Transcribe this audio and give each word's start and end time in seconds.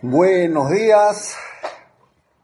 Buenos 0.00 0.70
días, 0.70 1.34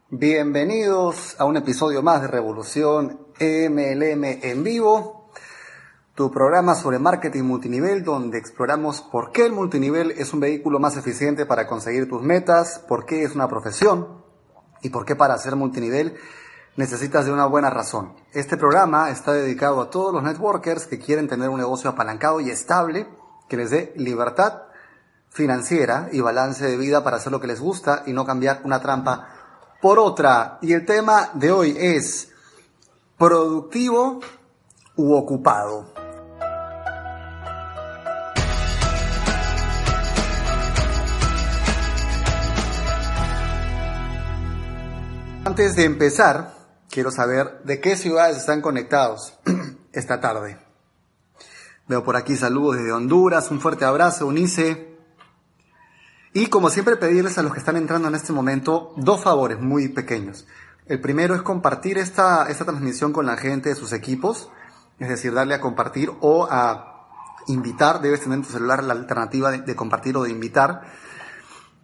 bienvenidos 0.09 1.37
a 1.39 1.45
un 1.45 1.55
episodio 1.55 2.03
más 2.03 2.21
de 2.21 2.27
Revolución 2.27 3.27
MLM 3.39 4.23
en 4.43 4.61
vivo, 4.61 5.29
tu 6.15 6.29
programa 6.31 6.75
sobre 6.75 6.99
marketing 6.99 7.43
multinivel 7.43 8.03
donde 8.03 8.39
exploramos 8.39 9.01
por 9.03 9.31
qué 9.31 9.45
el 9.45 9.53
multinivel 9.53 10.11
es 10.11 10.33
un 10.33 10.41
vehículo 10.41 10.81
más 10.81 10.97
eficiente 10.97 11.45
para 11.45 11.65
conseguir 11.65 12.09
tus 12.09 12.21
metas, 12.21 12.79
por 12.89 13.05
qué 13.05 13.23
es 13.23 13.35
una 13.35 13.47
profesión 13.47 14.21
y 14.81 14.89
por 14.89 15.05
qué 15.05 15.15
para 15.15 15.35
hacer 15.35 15.55
multinivel 15.55 16.17
necesitas 16.75 17.25
de 17.25 17.31
una 17.31 17.45
buena 17.45 17.69
razón. 17.69 18.15
Este 18.33 18.57
programa 18.57 19.11
está 19.11 19.31
dedicado 19.31 19.79
a 19.79 19.89
todos 19.89 20.13
los 20.13 20.23
networkers 20.23 20.87
que 20.87 20.99
quieren 20.99 21.29
tener 21.29 21.47
un 21.47 21.59
negocio 21.59 21.89
apalancado 21.89 22.41
y 22.41 22.49
estable 22.49 23.07
que 23.47 23.55
les 23.55 23.69
dé 23.69 23.93
libertad 23.95 24.63
financiera 25.35 26.07
y 26.13 26.21
balance 26.21 26.65
de 26.65 26.77
vida 26.77 27.03
para 27.03 27.17
hacer 27.17 27.29
lo 27.29 27.41
que 27.41 27.47
les 27.47 27.59
gusta 27.59 28.03
y 28.05 28.13
no 28.13 28.25
cambiar 28.25 28.61
una 28.63 28.79
trampa 28.79 29.27
por 29.81 29.99
otra. 29.99 30.59
Y 30.61 30.71
el 30.71 30.85
tema 30.85 31.31
de 31.33 31.51
hoy 31.51 31.75
es 31.77 32.29
productivo 33.17 34.21
u 34.95 35.13
ocupado. 35.13 35.93
Antes 45.43 45.75
de 45.75 45.83
empezar, 45.83 46.53
quiero 46.89 47.11
saber 47.11 47.61
de 47.65 47.81
qué 47.81 47.97
ciudades 47.97 48.37
están 48.37 48.61
conectados 48.61 49.37
esta 49.91 50.21
tarde. 50.21 50.57
Veo 51.89 52.05
por 52.05 52.15
aquí 52.15 52.37
saludos 52.37 52.77
desde 52.77 52.93
Honduras, 52.93 53.51
un 53.51 53.59
fuerte 53.59 53.83
abrazo, 53.83 54.27
Unice, 54.27 54.94
y 56.35 56.47
como 56.47 56.69
siempre 56.69 56.97
pedirles 56.97 57.37
a 57.37 57.43
los 57.43 57.53
que 57.53 57.59
están 57.59 57.77
entrando 57.77 58.09
en 58.09 58.15
este 58.15 58.33
momento 58.33 58.91
dos 58.97 59.23
favores 59.23 59.57
muy 59.61 59.87
pequeños. 59.87 60.45
El 60.85 60.99
primero 60.99 61.33
es 61.33 61.41
compartir 61.41 61.97
esta, 61.97 62.49
esta 62.49 62.65
transmisión 62.65 63.13
con 63.13 63.25
la 63.25 63.37
gente 63.37 63.69
de 63.69 63.75
sus 63.75 63.93
equipos, 63.93 64.49
es 64.99 65.07
decir, 65.07 65.33
darle 65.33 65.53
a 65.55 65.61
compartir 65.61 66.11
o 66.19 66.45
a 66.51 67.07
invitar, 67.47 68.01
debes 68.01 68.19
tener 68.19 68.39
en 68.39 68.43
tu 68.43 68.51
celular 68.51 68.83
la 68.83 68.91
alternativa 68.91 69.49
de, 69.49 69.75
compartir 69.77 70.17
o 70.17 70.23
de 70.23 70.29
invitar. 70.29 70.81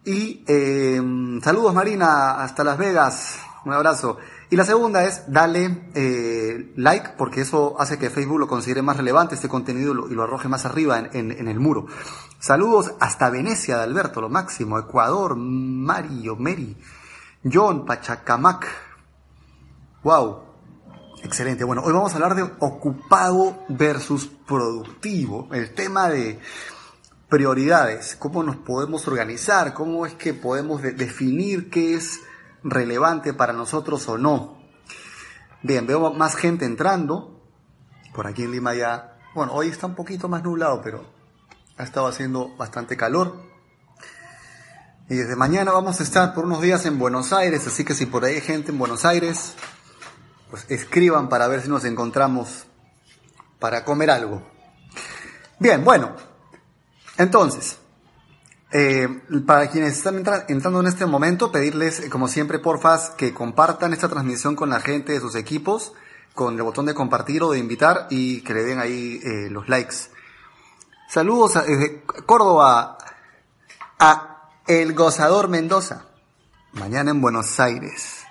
Y 0.03 0.43
eh, 0.45 1.01
saludos 1.41 1.73
Marina, 1.73 2.43
hasta 2.43 2.65
Las 2.65 2.77
Vegas, 2.77 3.39
un 3.63 3.71
abrazo. 3.71 4.17
Y 4.51 4.57
la 4.57 4.65
segunda 4.65 5.05
es 5.05 5.31
darle 5.31 5.89
eh, 5.95 6.73
like, 6.75 7.11
porque 7.17 7.39
eso 7.39 7.79
hace 7.79 7.97
que 7.97 8.09
Facebook 8.09 8.37
lo 8.37 8.49
considere 8.49 8.81
más 8.81 8.97
relevante, 8.97 9.35
este 9.35 9.47
contenido, 9.47 10.09
y 10.09 10.13
lo 10.13 10.23
arroje 10.23 10.49
más 10.49 10.65
arriba 10.65 10.99
en, 10.99 11.31
en, 11.31 11.47
el 11.47 11.57
muro. 11.57 11.85
Saludos 12.37 12.93
hasta 12.99 13.29
Venecia 13.29 13.77
de 13.77 13.83
Alberto, 13.83 14.19
lo 14.19 14.27
máximo. 14.27 14.77
Ecuador, 14.77 15.37
Mario, 15.37 16.35
Mary, 16.35 16.75
John, 17.49 17.85
Pachacamac. 17.85 18.67
Wow. 20.03 20.43
Excelente. 21.23 21.63
Bueno, 21.63 21.83
hoy 21.85 21.93
vamos 21.93 22.11
a 22.11 22.15
hablar 22.15 22.35
de 22.35 22.43
ocupado 22.43 23.63
versus 23.69 24.27
productivo. 24.27 25.47
El 25.53 25.73
tema 25.73 26.09
de 26.09 26.39
prioridades, 27.29 28.17
cómo 28.19 28.43
nos 28.43 28.57
podemos 28.57 29.07
organizar, 29.07 29.73
cómo 29.73 30.05
es 30.05 30.15
que 30.15 30.33
podemos 30.33 30.81
definir 30.81 31.69
qué 31.69 31.93
es 31.93 32.19
relevante 32.63 33.33
para 33.33 33.53
nosotros 33.53 34.07
o 34.07 34.17
no. 34.17 34.57
Bien, 35.63 35.85
veo 35.85 36.13
más 36.13 36.35
gente 36.35 36.65
entrando. 36.65 37.41
Por 38.13 38.27
aquí 38.27 38.43
en 38.43 38.51
Lima 38.51 38.73
ya, 38.73 39.17
bueno, 39.33 39.53
hoy 39.53 39.69
está 39.69 39.87
un 39.87 39.95
poquito 39.95 40.27
más 40.27 40.43
nublado, 40.43 40.81
pero 40.81 41.05
ha 41.77 41.83
estado 41.83 42.07
haciendo 42.07 42.55
bastante 42.57 42.97
calor. 42.97 43.41
Y 45.09 45.15
desde 45.15 45.35
mañana 45.35 45.71
vamos 45.71 45.99
a 45.99 46.03
estar 46.03 46.33
por 46.33 46.45
unos 46.45 46.61
días 46.61 46.85
en 46.85 46.97
Buenos 46.97 47.33
Aires, 47.33 47.65
así 47.67 47.83
que 47.83 47.93
si 47.93 48.05
por 48.05 48.23
ahí 48.23 48.35
hay 48.35 48.41
gente 48.41 48.71
en 48.71 48.77
Buenos 48.77 49.05
Aires, 49.05 49.55
pues 50.49 50.65
escriban 50.69 51.29
para 51.29 51.47
ver 51.47 51.61
si 51.61 51.69
nos 51.69 51.83
encontramos 51.85 52.65
para 53.59 53.83
comer 53.83 54.09
algo. 54.11 54.41
Bien, 55.59 55.83
bueno, 55.83 56.15
entonces, 57.17 57.77
eh, 58.73 59.07
para 59.45 59.69
quienes 59.69 59.97
están 59.97 60.23
entrando 60.47 60.79
en 60.79 60.87
este 60.87 61.05
momento, 61.05 61.51
pedirles, 61.51 61.99
eh, 61.99 62.09
como 62.09 62.29
siempre, 62.29 62.59
porfas, 62.59 63.09
que 63.11 63.33
compartan 63.33 63.91
esta 63.91 64.07
transmisión 64.07 64.55
con 64.55 64.69
la 64.69 64.79
gente 64.79 65.11
de 65.11 65.19
sus 65.19 65.35
equipos, 65.35 65.93
con 66.33 66.55
el 66.55 66.63
botón 66.63 66.85
de 66.85 66.93
compartir 66.93 67.43
o 67.43 67.51
de 67.51 67.59
invitar 67.59 68.07
y 68.09 68.41
que 68.41 68.53
le 68.53 68.63
den 68.63 68.79
ahí 68.79 69.19
eh, 69.23 69.49
los 69.49 69.67
likes. 69.67 69.95
Saludos 71.09 71.55
desde 71.55 72.03
Córdoba 72.25 72.97
a 73.99 74.49
El 74.65 74.93
Gozador 74.93 75.49
Mendoza. 75.49 76.05
Mañana 76.71 77.11
en 77.11 77.19
Buenos 77.19 77.59
Aires. 77.59 78.23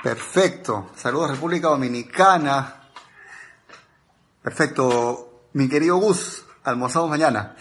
Perfecto. 0.00 0.90
Saludos 0.94 1.32
República 1.32 1.66
Dominicana. 1.68 2.88
Perfecto. 4.40 5.48
Mi 5.54 5.68
querido 5.68 5.96
Gus, 5.96 6.44
almorzamos 6.62 7.10
mañana. 7.10 7.56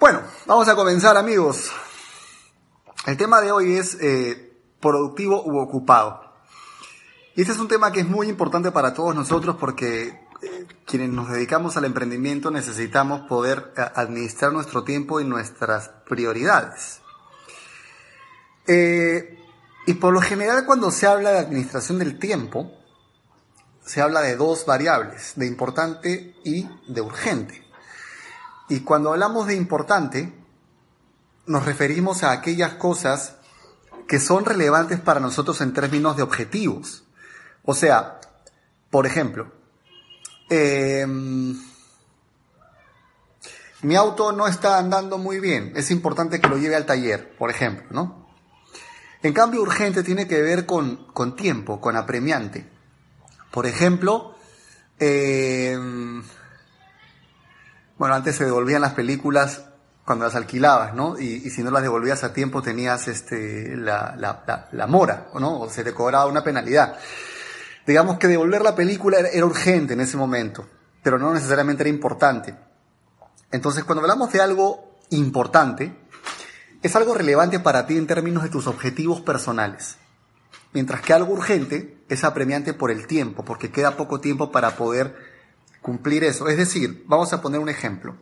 Bueno, 0.00 0.22
vamos 0.46 0.68
a 0.68 0.74
comenzar 0.74 1.16
amigos. 1.16 1.70
El 3.06 3.16
tema 3.16 3.40
de 3.40 3.52
hoy 3.52 3.74
es 3.74 3.96
eh, 4.00 4.52
productivo 4.80 5.44
u 5.44 5.58
ocupado. 5.58 6.20
Y 7.36 7.42
este 7.42 7.52
es 7.52 7.58
un 7.60 7.68
tema 7.68 7.92
que 7.92 8.00
es 8.00 8.08
muy 8.08 8.28
importante 8.28 8.72
para 8.72 8.92
todos 8.92 9.14
nosotros 9.14 9.56
porque 9.58 10.26
eh, 10.42 10.66
quienes 10.84 11.10
nos 11.10 11.30
dedicamos 11.30 11.76
al 11.76 11.84
emprendimiento 11.84 12.50
necesitamos 12.50 13.22
poder 13.28 13.72
eh, 13.76 13.82
administrar 13.94 14.52
nuestro 14.52 14.82
tiempo 14.82 15.20
y 15.20 15.24
nuestras 15.24 15.90
prioridades. 16.08 17.00
y 18.66 19.94
por 19.94 20.12
lo 20.12 20.20
general 20.20 20.66
cuando 20.66 20.90
se 20.90 21.06
habla 21.06 21.30
de 21.30 21.38
administración 21.38 21.98
del 22.00 22.18
tiempo, 22.18 22.72
se 23.84 24.02
habla 24.02 24.22
de 24.22 24.36
dos 24.36 24.66
variables, 24.66 25.34
de 25.36 25.46
importante 25.46 26.34
y 26.42 26.68
de 26.88 27.00
urgente. 27.00 27.64
Y 28.68 28.80
cuando 28.80 29.12
hablamos 29.12 29.46
de 29.46 29.54
importante, 29.54 30.32
nos 31.46 31.64
referimos 31.64 32.22
a 32.22 32.32
aquellas 32.32 32.74
cosas 32.74 33.36
que 34.08 34.20
son 34.20 34.44
relevantes 34.44 35.00
para 35.00 35.20
nosotros 35.20 35.60
en 35.60 35.72
términos 35.72 36.16
de 36.16 36.22
objetivos. 36.22 37.04
O 37.62 37.74
sea, 37.74 38.20
por 38.90 39.06
ejemplo, 39.06 39.52
em, 40.48 41.58
mi 43.82 43.96
auto 43.96 44.32
no 44.32 44.46
está 44.46 44.78
andando 44.78 45.18
muy 45.18 45.40
bien, 45.40 45.72
es 45.76 45.90
importante 45.90 46.40
que 46.40 46.48
lo 46.48 46.56
lleve 46.56 46.76
al 46.76 46.86
taller, 46.86 47.36
por 47.36 47.50
ejemplo, 47.50 47.86
¿no? 47.90 48.24
En 49.22 49.32
cambio, 49.32 49.62
urgente 49.62 50.02
tiene 50.02 50.28
que 50.28 50.42
ver 50.42 50.66
con, 50.66 51.06
con 51.12 51.34
tiempo, 51.34 51.80
con 51.80 51.96
apremiante. 51.96 52.68
Por 53.50 53.66
ejemplo, 53.66 54.34
eh, 54.98 55.78
bueno, 57.98 58.14
antes 58.14 58.36
se 58.36 58.44
devolvían 58.44 58.82
las 58.82 58.94
películas 58.94 59.64
cuando 60.04 60.24
las 60.24 60.34
alquilabas, 60.34 60.94
¿no? 60.94 61.18
Y, 61.18 61.48
si 61.50 61.62
no 61.62 61.70
las 61.70 61.82
devolvías 61.82 62.24
a 62.24 62.32
tiempo 62.32 62.62
tenías 62.62 63.08
este, 63.08 63.76
la, 63.76 64.14
la, 64.18 64.68
la, 64.70 64.86
mora, 64.86 65.28
¿no? 65.38 65.60
O 65.60 65.70
se 65.70 65.82
te 65.82 65.94
cobraba 65.94 66.26
una 66.26 66.44
penalidad. 66.44 66.98
Digamos 67.86 68.18
que 68.18 68.28
devolver 68.28 68.62
la 68.62 68.74
película 68.74 69.18
era, 69.18 69.44
urgente 69.46 69.94
en 69.94 70.00
ese 70.00 70.16
momento, 70.16 70.66
pero 71.02 71.18
no 71.18 71.32
necesariamente 71.32 71.82
era 71.82 71.90
importante. 71.90 72.54
Entonces, 73.50 73.84
cuando 73.84 74.02
hablamos 74.02 74.32
de 74.32 74.40
algo 74.40 74.98
importante, 75.10 75.96
es 76.82 76.96
algo 76.96 77.14
relevante 77.14 77.60
para 77.60 77.86
ti 77.86 77.96
en 77.96 78.06
términos 78.06 78.42
de 78.42 78.50
tus 78.50 78.66
objetivos 78.66 79.20
personales. 79.20 79.96
Mientras 80.72 81.00
que 81.00 81.12
algo 81.12 81.32
urgente 81.32 82.04
es 82.08 82.24
apremiante 82.24 82.74
por 82.74 82.90
el 82.90 83.06
tiempo, 83.06 83.44
porque 83.44 83.70
queda 83.70 83.96
poco 83.96 84.20
tiempo 84.20 84.50
para 84.50 84.76
poder 84.76 85.33
cumplir 85.84 86.24
eso. 86.24 86.48
Es 86.48 86.56
decir, 86.56 87.04
vamos 87.06 87.34
a 87.34 87.42
poner 87.42 87.60
un 87.60 87.68
ejemplo. 87.68 88.16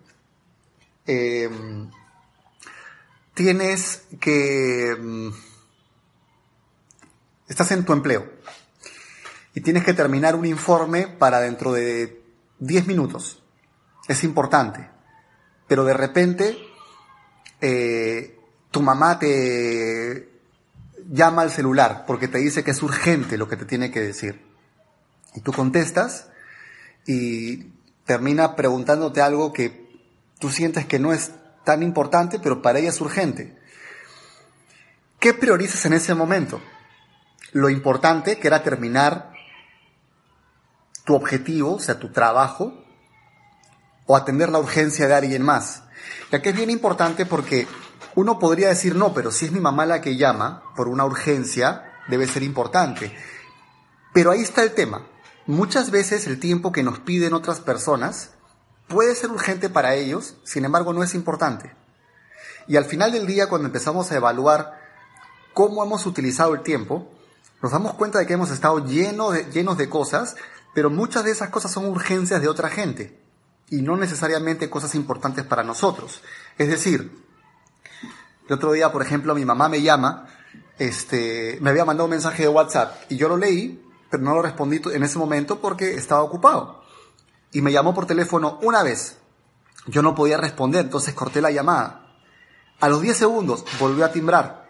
Em, 1.06 1.88
tienes 3.34 4.02
que... 4.20 4.90
Em, 4.90 5.32
estás 7.46 7.70
en 7.70 7.84
tu 7.84 7.92
empleo 7.92 8.28
y 9.54 9.60
tienes 9.60 9.84
que 9.84 9.94
terminar 9.94 10.34
un 10.34 10.44
informe 10.44 11.06
para 11.06 11.38
dentro 11.38 11.72
de 11.72 12.20
10 12.58 12.88
minutos. 12.88 13.40
Es 14.08 14.24
importante. 14.24 14.90
Pero 15.68 15.84
de 15.84 15.94
repente 15.94 16.58
eh, 17.60 18.40
tu 18.72 18.82
mamá 18.82 19.20
te 19.20 20.32
llama 21.08 21.42
al 21.42 21.52
celular 21.52 22.06
porque 22.08 22.26
te 22.26 22.38
dice 22.38 22.64
que 22.64 22.72
es 22.72 22.82
urgente 22.82 23.38
lo 23.38 23.46
que 23.46 23.56
te 23.56 23.66
tiene 23.66 23.92
que 23.92 24.00
decir. 24.00 24.44
Y 25.36 25.42
tú 25.42 25.52
contestas 25.52 26.31
y 27.06 27.64
termina 28.04 28.56
preguntándote 28.56 29.20
algo 29.20 29.52
que 29.52 29.90
tú 30.38 30.50
sientes 30.50 30.86
que 30.86 30.98
no 30.98 31.12
es 31.12 31.32
tan 31.64 31.82
importante, 31.82 32.38
pero 32.38 32.62
para 32.62 32.78
ella 32.78 32.90
es 32.90 33.00
urgente. 33.00 33.58
¿Qué 35.20 35.34
priorizas 35.34 35.84
en 35.86 35.92
ese 35.92 36.14
momento? 36.14 36.60
Lo 37.52 37.70
importante, 37.70 38.38
que 38.38 38.48
era 38.48 38.62
terminar 38.62 39.32
tu 41.04 41.14
objetivo, 41.14 41.74
o 41.74 41.78
sea, 41.80 41.98
tu 41.98 42.10
trabajo, 42.10 42.84
o 44.06 44.16
atender 44.16 44.48
la 44.48 44.58
urgencia 44.58 45.06
de 45.06 45.14
alguien 45.14 45.42
más. 45.42 45.84
Ya 46.30 46.42
que 46.42 46.50
es 46.50 46.56
bien 46.56 46.70
importante 46.70 47.26
porque 47.26 47.68
Uno 48.14 48.38
podría 48.38 48.68
decir, 48.68 48.94
no, 48.94 49.14
pero 49.14 49.30
si 49.30 49.46
es 49.46 49.52
mi 49.52 49.60
mamá 49.60 49.86
la 49.86 50.00
que 50.00 50.16
llama 50.16 50.62
por 50.76 50.88
una 50.88 51.04
urgencia, 51.04 51.82
debe 52.08 52.26
ser 52.26 52.42
importante. 52.42 53.16
Pero 54.12 54.30
ahí 54.30 54.42
está 54.42 54.62
el 54.62 54.74
tema. 54.74 55.06
Muchas 55.46 55.90
veces 55.90 56.26
el 56.26 56.38
tiempo 56.38 56.70
que 56.70 56.82
nos 56.82 57.00
piden 57.00 57.34
otras 57.34 57.60
personas 57.60 58.30
puede 58.86 59.14
ser 59.14 59.30
urgente 59.30 59.68
para 59.68 59.94
ellos, 59.94 60.36
sin 60.44 60.64
embargo 60.64 60.92
no 60.92 61.02
es 61.02 61.14
importante. 61.14 61.74
Y 62.68 62.76
al 62.76 62.84
final 62.84 63.10
del 63.10 63.26
día, 63.26 63.48
cuando 63.48 63.66
empezamos 63.66 64.12
a 64.12 64.16
evaluar 64.16 64.78
cómo 65.52 65.82
hemos 65.82 66.06
utilizado 66.06 66.54
el 66.54 66.62
tiempo, 66.62 67.10
nos 67.60 67.72
damos 67.72 67.94
cuenta 67.94 68.18
de 68.18 68.26
que 68.26 68.34
hemos 68.34 68.50
estado 68.50 68.84
llenos 68.84 69.34
de, 69.34 69.44
llenos 69.50 69.76
de 69.78 69.88
cosas, 69.88 70.36
pero 70.74 70.90
muchas 70.90 71.24
de 71.24 71.32
esas 71.32 71.50
cosas 71.50 71.72
son 71.72 71.86
urgencias 71.86 72.40
de 72.40 72.48
otra 72.48 72.68
gente 72.68 73.18
y 73.68 73.82
no 73.82 73.96
necesariamente 73.96 74.70
cosas 74.70 74.94
importantes 74.94 75.44
para 75.44 75.62
nosotros. 75.64 76.22
Es 76.58 76.68
decir, 76.68 77.10
el 78.46 78.52
otro 78.52 78.72
día, 78.72 78.92
por 78.92 79.02
ejemplo, 79.02 79.34
mi 79.34 79.44
mamá 79.44 79.68
me 79.68 79.82
llama, 79.82 80.28
este, 80.78 81.58
me 81.60 81.70
había 81.70 81.84
mandado 81.84 82.04
un 82.04 82.10
mensaje 82.10 82.42
de 82.42 82.48
WhatsApp 82.48 82.94
y 83.08 83.16
yo 83.16 83.28
lo 83.28 83.36
leí, 83.36 83.82
pero 84.12 84.24
no 84.24 84.34
lo 84.34 84.42
respondí 84.42 84.78
en 84.92 85.02
ese 85.04 85.18
momento 85.18 85.58
porque 85.58 85.94
estaba 85.94 86.20
ocupado. 86.20 86.82
Y 87.50 87.62
me 87.62 87.72
llamó 87.72 87.94
por 87.94 88.04
teléfono 88.04 88.58
una 88.60 88.82
vez. 88.82 89.16
Yo 89.86 90.02
no 90.02 90.14
podía 90.14 90.36
responder, 90.36 90.84
entonces 90.84 91.14
corté 91.14 91.40
la 91.40 91.50
llamada. 91.50 92.12
A 92.78 92.90
los 92.90 93.00
10 93.00 93.16
segundos 93.16 93.64
volvió 93.80 94.04
a 94.04 94.12
timbrar. 94.12 94.68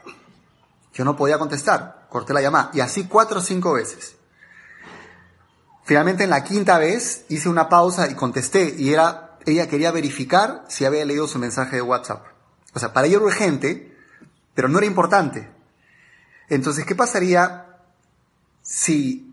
Yo 0.94 1.04
no 1.04 1.16
podía 1.16 1.40
contestar, 1.40 2.06
corté 2.08 2.32
la 2.32 2.40
llamada. 2.40 2.70
Y 2.72 2.78
así 2.78 3.08
cuatro 3.08 3.40
o 3.40 3.42
cinco 3.42 3.72
veces. 3.72 4.14
Finalmente 5.82 6.22
en 6.22 6.30
la 6.30 6.44
quinta 6.44 6.78
vez 6.78 7.24
hice 7.28 7.48
una 7.48 7.68
pausa 7.68 8.08
y 8.08 8.14
contesté 8.14 8.76
y 8.78 8.92
era, 8.92 9.38
ella 9.44 9.66
quería 9.66 9.90
verificar 9.90 10.64
si 10.68 10.84
había 10.84 11.04
leído 11.04 11.26
su 11.26 11.40
mensaje 11.40 11.74
de 11.74 11.82
WhatsApp. 11.82 12.24
O 12.74 12.78
sea, 12.78 12.92
para 12.92 13.08
ella 13.08 13.16
era 13.16 13.26
urgente, 13.26 13.98
pero 14.54 14.68
no 14.68 14.78
era 14.78 14.86
importante. 14.86 15.50
Entonces, 16.48 16.86
¿qué 16.86 16.94
pasaría 16.94 17.66
si 18.62 19.31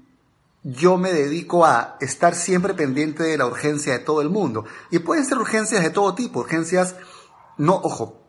yo 0.63 0.97
me 0.97 1.13
dedico 1.13 1.65
a 1.65 1.97
estar 2.01 2.35
siempre 2.35 2.73
pendiente 2.73 3.23
de 3.23 3.38
la 3.38 3.45
urgencia 3.45 3.94
de 3.94 4.00
todo 4.00 4.21
el 4.21 4.29
mundo? 4.29 4.65
Y 4.91 5.00
pueden 5.00 5.25
ser 5.25 5.38
urgencias 5.38 5.83
de 5.83 5.89
todo 5.89 6.15
tipo, 6.15 6.39
urgencias, 6.39 6.95
no, 7.57 7.75
ojo, 7.75 8.21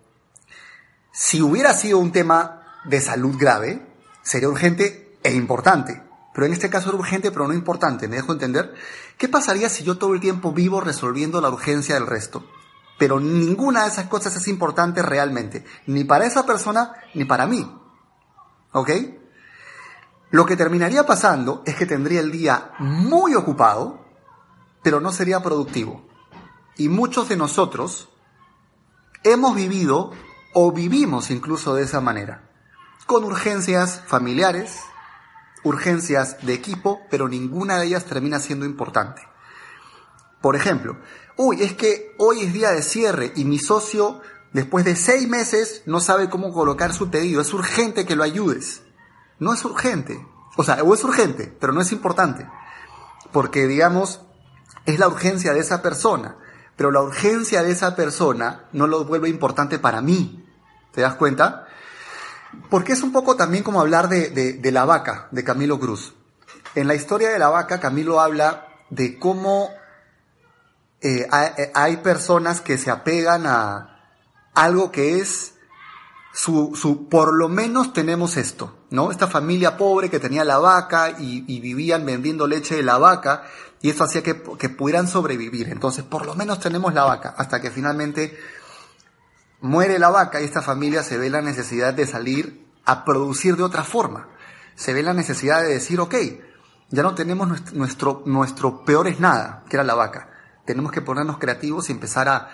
si 1.12 1.43
hubiera 1.43 1.75
sido 1.75 1.99
un 1.99 2.12
tema 2.12 2.62
de 2.85 3.00
salud 3.00 3.37
grave, 3.38 3.87
sería 4.23 4.49
urgente 4.49 5.19
e 5.23 5.32
importante. 5.35 6.03
Pero 6.32 6.47
en 6.47 6.53
este 6.53 6.71
caso 6.71 6.91
era 6.91 6.99
urgente, 6.99 7.32
pero 7.32 7.49
no 7.49 7.55
importante. 7.55 8.06
¿Me 8.09 8.17
dejo 8.17 8.33
entender? 8.33 8.75
¿Qué 9.19 9.29
pasaría 9.29 9.69
si 9.69 9.83
yo 9.83 9.99
todo 9.99 10.15
el 10.15 10.21
tiempo 10.21 10.53
vivo 10.53 10.81
resolviendo 10.81 11.41
la 11.41 11.50
urgencia 11.50 11.97
del 11.97 12.06
resto? 12.06 12.44
Pero 12.99 13.19
ninguna 13.19 13.83
de 13.83 13.88
esas 13.88 14.06
cosas 14.06 14.37
es 14.37 14.47
importante 14.47 15.03
realmente. 15.03 15.65
Ni 15.87 16.05
para 16.05 16.26
esa 16.26 16.47
persona, 16.47 16.94
ni 17.15 17.25
para 17.25 17.47
mí. 17.47 17.71
¿Ok? 18.73 18.91
Lo 20.31 20.47
que 20.47 20.56
terminaría 20.56 21.06
pasando 21.06 21.62
es 21.67 21.75
que 21.75 21.87
tendría 21.87 22.21
el 22.21 22.31
día 22.31 22.73
muy 22.79 23.35
ocupado, 23.35 24.05
pero 24.82 25.00
no 25.00 25.12
sería 25.12 25.43
productivo. 25.43 26.06
Y 26.77 26.88
muchos 26.88 27.29
de 27.29 27.37
nosotros 27.37 28.09
hemos 29.25 29.55
vivido 29.56 30.12
o 30.55 30.73
vivimos 30.73 31.31
incluso 31.31 31.75
de 31.75 31.82
esa 31.82 32.00
manera, 32.00 32.49
con 33.06 33.25
urgencias 33.25 34.03
familiares, 34.06 34.79
urgencias 35.65 36.44
de 36.47 36.55
equipo, 36.55 37.00
pero 37.11 37.29
ninguna 37.29 37.79
de 37.79 37.87
ellas 37.87 38.05
termina 38.05 38.38
siendo 38.38 38.65
importante. 38.65 39.23
Por 40.41 40.56
ejemplo, 40.56 40.97
uy, 41.37 41.62
es 41.62 41.75
que 41.75 42.15
hoy 42.19 42.41
es 42.43 42.53
día 42.53 42.71
de 42.71 42.83
cierre 42.83 43.33
y 43.37 43.44
mi 43.44 43.59
socio, 43.59 44.21
después 44.53 44.85
de 44.85 44.97
seis 44.97 45.29
meses, 45.29 45.83
no 45.87 46.00
sabe 46.00 46.31
cómo 46.31 46.53
colocar 46.53 46.94
su 46.94 47.11
pedido. 47.11 47.43
Es 47.43 47.53
urgente 47.53 48.06
que 48.06 48.17
lo 48.17 48.23
ayudes. 48.23 48.83
No 49.41 49.53
es 49.53 49.65
urgente. 49.65 50.25
O 50.57 50.63
sea, 50.63 50.83
o 50.83 50.95
es 50.95 51.03
urgente, 51.03 51.53
pero 51.59 51.73
no 51.73 51.81
es 51.81 51.91
importante. 51.91 52.47
Porque, 53.33 53.67
digamos, 53.67 54.21
es 54.87 54.99
la 54.99 55.09
urgencia 55.09 55.53
de 55.53 55.61
esa 55.61 55.83
persona. 55.83 56.37
Pero 56.77 56.91
la 56.91 57.03
urgencia 57.03 57.63
de 57.63 57.73
esa 57.73 57.97
persona 57.97 58.69
no 58.73 58.87
lo 58.87 59.05
vuelve 59.05 59.29
importante 59.29 59.79
para 59.79 60.01
mí. 60.01 60.47
¿Te 60.93 61.01
das 61.01 61.15
cuenta? 61.15 61.67
Porque 62.69 62.93
es 62.93 63.03
un 63.03 63.13
poco 63.13 63.37
también 63.37 63.63
como 63.63 63.81
hablar 63.81 64.09
de, 64.09 64.61
la 64.73 64.85
vaca, 64.85 65.29
de 65.31 65.45
Camilo 65.45 65.79
Cruz. 65.79 66.15
En 66.75 66.87
la 66.87 66.95
historia 66.95 67.31
de 67.31 67.39
la 67.39 67.49
vaca, 67.49 67.81
Camilo 67.81 68.21
habla 68.21 68.67
de 68.91 69.19
cómo 69.19 69.71
eh, 71.01 71.27
eh, 71.57 71.73
hay, 71.75 71.99
personas 71.99 72.61
que 72.61 72.77
se 72.77 72.91
apegan 72.91 73.47
a 73.47 74.01
algo 74.55 74.91
que 74.91 75.21
es 75.21 75.50
su, 76.32 76.73
su, 76.75 77.09
por 77.09 77.37
lo 77.37 77.49
menos 77.49 77.93
tenemos 77.93 78.37
esto, 78.37 78.79
¿no? 78.91 79.11
Esta 79.11 79.27
familia 79.27 79.77
pobre 79.77 80.11
que 80.11 80.21
tenía 80.21 80.44
la 80.44 80.59
vaca 80.59 81.11
y, 81.19 81.61
vivían 81.61 82.06
vendiendo 82.06 82.47
leche 82.47 82.77
de 82.77 82.82
la 82.82 82.99
vaca 82.99 83.44
y 83.82 83.91
eso 83.91 84.05
hacía 84.05 84.23
que, 84.23 84.43
que 84.59 84.69
pudieran 84.69 85.09
sobrevivir. 85.09 85.69
Entonces, 85.69 86.05
por 86.05 86.27
lo 86.27 86.35
menos 86.35 86.61
tenemos 86.61 86.94
la 86.94 87.05
vaca, 87.05 87.35
hasta 87.37 87.61
que 87.61 87.71
finalmente 87.71 88.38
muere 89.61 89.99
la 89.99 90.11
vaca 90.11 90.41
y 90.41 90.44
esta 90.44 90.62
familia 90.62 91.03
se 91.03 91.19
ve 91.19 91.31
la 91.31 91.43
necesidad 91.43 91.94
de 91.94 92.06
salir 92.06 92.67
a 92.85 93.05
producir 93.05 93.56
de 93.56 93.62
otra 93.65 93.85
forma. 93.85 94.29
Se 94.76 94.94
ve 94.94 95.03
la 95.03 95.12
necesidad 95.12 95.62
de 95.62 95.69
decir, 95.69 96.00
ok, 96.00 96.15
ya 96.91 97.03
no 97.03 97.15
tenemos 97.15 97.73
nuestro, 97.73 98.23
nuestro, 98.26 98.85
peor 98.85 99.09
es 99.09 99.21
nada, 99.21 99.65
que 99.69 99.76
era 99.76 99.85
la 99.85 99.94
vaca. 99.94 100.29
Tenemos 100.65 100.93
que 100.93 101.03
ponernos 101.03 101.38
creativos 101.38 101.88
y 101.88 101.93
empezar 101.93 102.29
a, 102.29 102.50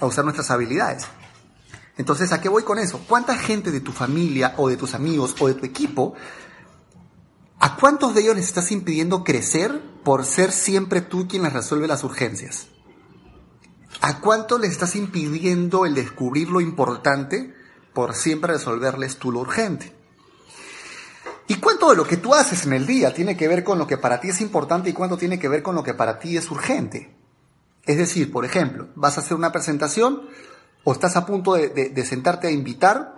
a 0.00 0.06
usar 0.06 0.24
nuestras 0.24 0.50
habilidades. 0.50 1.06
Entonces, 2.00 2.32
¿a 2.32 2.40
qué 2.40 2.48
voy 2.48 2.62
con 2.62 2.78
eso? 2.78 3.04
¿Cuánta 3.06 3.36
gente 3.36 3.70
de 3.70 3.82
tu 3.82 3.92
familia 3.92 4.54
o 4.56 4.70
de 4.70 4.78
tus 4.78 4.94
amigos 4.94 5.36
o 5.38 5.48
de 5.48 5.54
tu 5.54 5.66
equipo, 5.66 6.14
a 7.58 7.76
cuántos 7.76 8.14
de 8.14 8.22
ellos 8.22 8.36
les 8.36 8.46
estás 8.46 8.72
impidiendo 8.72 9.22
crecer 9.22 9.82
por 10.02 10.24
ser 10.24 10.50
siempre 10.50 11.02
tú 11.02 11.28
quien 11.28 11.42
les 11.42 11.52
resuelve 11.52 11.86
las 11.86 12.02
urgencias? 12.02 12.68
¿A 14.00 14.20
cuánto 14.20 14.56
le 14.56 14.66
estás 14.66 14.96
impidiendo 14.96 15.84
el 15.84 15.94
descubrir 15.94 16.48
lo 16.48 16.62
importante 16.62 17.54
por 17.92 18.14
siempre 18.14 18.54
resolverles 18.54 19.18
tú 19.18 19.30
lo 19.30 19.40
urgente? 19.40 19.94
¿Y 21.48 21.56
cuánto 21.56 21.90
de 21.90 21.96
lo 21.96 22.04
que 22.04 22.16
tú 22.16 22.32
haces 22.32 22.64
en 22.64 22.72
el 22.72 22.86
día 22.86 23.12
tiene 23.12 23.36
que 23.36 23.46
ver 23.46 23.62
con 23.62 23.78
lo 23.78 23.86
que 23.86 23.98
para 23.98 24.20
ti 24.20 24.30
es 24.30 24.40
importante 24.40 24.88
y 24.88 24.94
cuánto 24.94 25.18
tiene 25.18 25.38
que 25.38 25.50
ver 25.50 25.62
con 25.62 25.74
lo 25.74 25.82
que 25.82 25.92
para 25.92 26.18
ti 26.18 26.38
es 26.38 26.50
urgente? 26.50 27.14
Es 27.84 27.98
decir, 27.98 28.32
por 28.32 28.46
ejemplo, 28.46 28.88
vas 28.94 29.18
a 29.18 29.20
hacer 29.20 29.36
una 29.36 29.52
presentación 29.52 30.22
o 30.84 30.92
estás 30.92 31.16
a 31.16 31.26
punto 31.26 31.54
de, 31.54 32.04
sentarte 32.04 32.48
a 32.48 32.50
invitar 32.50 33.14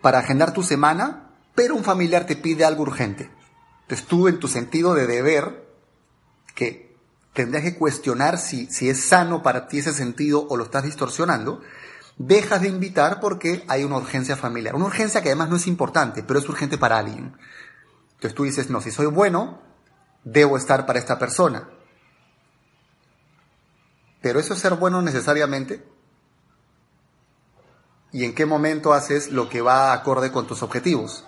para 0.00 0.18
agendar 0.18 0.52
tu 0.52 0.62
semana, 0.62 1.30
pero 1.54 1.74
un 1.74 1.84
familiar 1.84 2.26
te 2.26 2.36
pide 2.36 2.64
algo 2.64 2.82
urgente. 2.82 3.30
Entonces 3.82 4.06
tú 4.06 4.28
en 4.28 4.38
tu 4.38 4.48
sentido 4.48 4.94
de 4.94 5.06
deber, 5.06 5.66
que 6.54 6.96
tendrías 7.32 7.64
que 7.64 7.76
cuestionar 7.76 8.38
si, 8.38 8.66
si 8.66 8.88
es 8.88 9.04
sano 9.04 9.42
para 9.42 9.68
ti 9.68 9.78
ese 9.78 9.92
sentido 9.92 10.46
o 10.48 10.56
lo 10.56 10.64
estás 10.64 10.84
distorsionando, 10.84 11.60
dejas 12.18 12.62
de 12.62 12.68
invitar 12.68 13.20
porque 13.20 13.64
hay 13.68 13.84
una 13.84 13.98
urgencia 13.98 14.36
familiar. 14.36 14.74
Una 14.74 14.86
urgencia 14.86 15.22
que 15.22 15.28
además 15.28 15.50
no 15.50 15.56
es 15.56 15.66
importante, 15.66 16.22
pero 16.22 16.38
es 16.38 16.48
urgente 16.48 16.78
para 16.78 16.98
alguien. 16.98 17.36
Entonces 18.14 18.34
tú 18.34 18.44
dices, 18.44 18.70
no, 18.70 18.80
si 18.80 18.90
soy 18.90 19.06
bueno, 19.06 19.60
debo 20.24 20.56
estar 20.56 20.86
para 20.86 20.98
esta 20.98 21.18
persona. 21.18 21.68
Pero 24.22 24.40
eso 24.40 24.54
es 24.54 24.60
ser 24.60 24.74
bueno 24.74 25.02
necesariamente. 25.02 25.84
¿Y 28.12 28.24
en 28.24 28.34
qué 28.34 28.46
momento 28.46 28.92
haces 28.92 29.30
lo 29.30 29.48
que 29.48 29.60
va 29.60 29.92
acorde 29.92 30.32
con 30.32 30.46
tus 30.46 30.62
objetivos? 30.62 31.24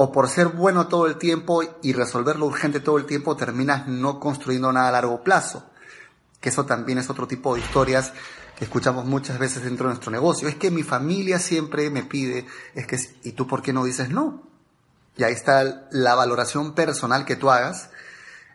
o 0.00 0.12
por 0.12 0.28
ser 0.28 0.46
bueno 0.46 0.86
todo 0.86 1.08
el 1.08 1.16
tiempo 1.16 1.60
y 1.82 1.92
resolver 1.92 2.36
lo 2.36 2.46
urgente 2.46 2.78
todo 2.78 2.98
el 2.98 3.04
tiempo, 3.04 3.36
terminas 3.36 3.88
no 3.88 4.20
construyendo 4.20 4.72
nada 4.72 4.90
a 4.90 4.92
largo 4.92 5.24
plazo. 5.24 5.64
Que 6.40 6.50
eso 6.50 6.64
también 6.64 6.98
es 6.98 7.10
otro 7.10 7.26
tipo 7.26 7.56
de 7.56 7.62
historias 7.62 8.12
que 8.56 8.64
escuchamos 8.64 9.06
muchas 9.06 9.40
veces 9.40 9.64
dentro 9.64 9.88
de 9.88 9.94
nuestro 9.94 10.12
negocio. 10.12 10.46
Es 10.46 10.54
que 10.54 10.70
mi 10.70 10.84
familia 10.84 11.40
siempre 11.40 11.90
me 11.90 12.04
pide, 12.04 12.46
es 12.76 12.86
que, 12.86 12.96
¿y 13.24 13.32
tú 13.32 13.48
por 13.48 13.60
qué 13.60 13.72
no 13.72 13.82
dices 13.82 14.08
no? 14.08 14.44
Y 15.16 15.24
ahí 15.24 15.32
está 15.32 15.88
la 15.90 16.14
valoración 16.14 16.74
personal 16.74 17.24
que 17.24 17.34
tú 17.34 17.50
hagas 17.50 17.90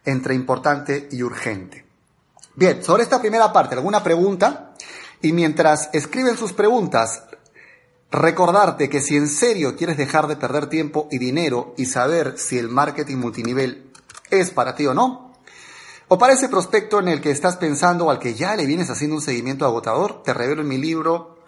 entre 0.05 0.35
importante 0.35 1.09
y 1.11 1.23
urgente. 1.23 1.85
Bien, 2.55 2.81
sobre 2.81 3.03
esta 3.03 3.19
primera 3.19 3.51
parte, 3.51 3.75
¿alguna 3.75 4.01
pregunta? 4.01 4.75
Y 5.23 5.33
mientras 5.33 5.89
escriben 5.93 6.37
sus 6.37 6.53
preguntas, 6.53 7.23
Recordarte 8.13 8.89
que 8.89 9.01
si 9.01 9.17
en 9.17 9.27
serio 9.27 9.75
quieres 9.75 9.97
dejar 9.97 10.27
de 10.27 10.35
perder 10.35 10.67
tiempo 10.67 11.07
y 11.09 11.17
dinero 11.17 11.73
y 11.77 11.87
saber 11.87 12.35
si 12.37 12.59
el 12.59 12.69
marketing 12.69 13.17
multinivel 13.17 13.91
es 14.29 14.51
para 14.51 14.75
ti 14.75 14.85
o 14.85 14.93
no, 14.93 15.33
o 16.09 16.19
para 16.19 16.33
ese 16.33 16.47
prospecto 16.47 16.99
en 16.99 17.07
el 17.07 17.21
que 17.21 17.31
estás 17.31 17.57
pensando 17.57 18.05
o 18.05 18.11
al 18.11 18.19
que 18.19 18.35
ya 18.35 18.55
le 18.55 18.67
vienes 18.67 18.91
haciendo 18.91 19.15
un 19.15 19.21
seguimiento 19.23 19.65
agotador, 19.65 20.21
te 20.21 20.31
revelo 20.31 20.61
en 20.61 20.67
mi 20.67 20.77
libro 20.77 21.39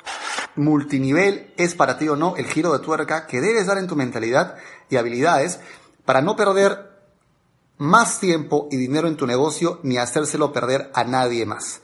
Multinivel 0.55 1.53
es 1.55 1.75
para 1.75 1.99
ti 1.99 2.09
o 2.09 2.15
no 2.15 2.35
el 2.35 2.47
giro 2.47 2.73
de 2.73 2.79
tuerca 2.79 3.27
que 3.27 3.41
debes 3.41 3.67
dar 3.67 3.77
en 3.77 3.85
tu 3.85 3.95
mentalidad 3.95 4.55
y 4.89 4.95
habilidades 4.95 5.59
para 6.03 6.23
no 6.23 6.35
perder 6.35 6.89
más 7.77 8.19
tiempo 8.19 8.69
y 8.71 8.77
dinero 8.77 9.07
en 9.07 9.17
tu 9.17 9.27
negocio 9.27 9.79
ni 9.83 9.99
hacérselo 9.99 10.51
perder 10.51 10.89
a 10.95 11.03
nadie 11.03 11.45
más. 11.45 11.81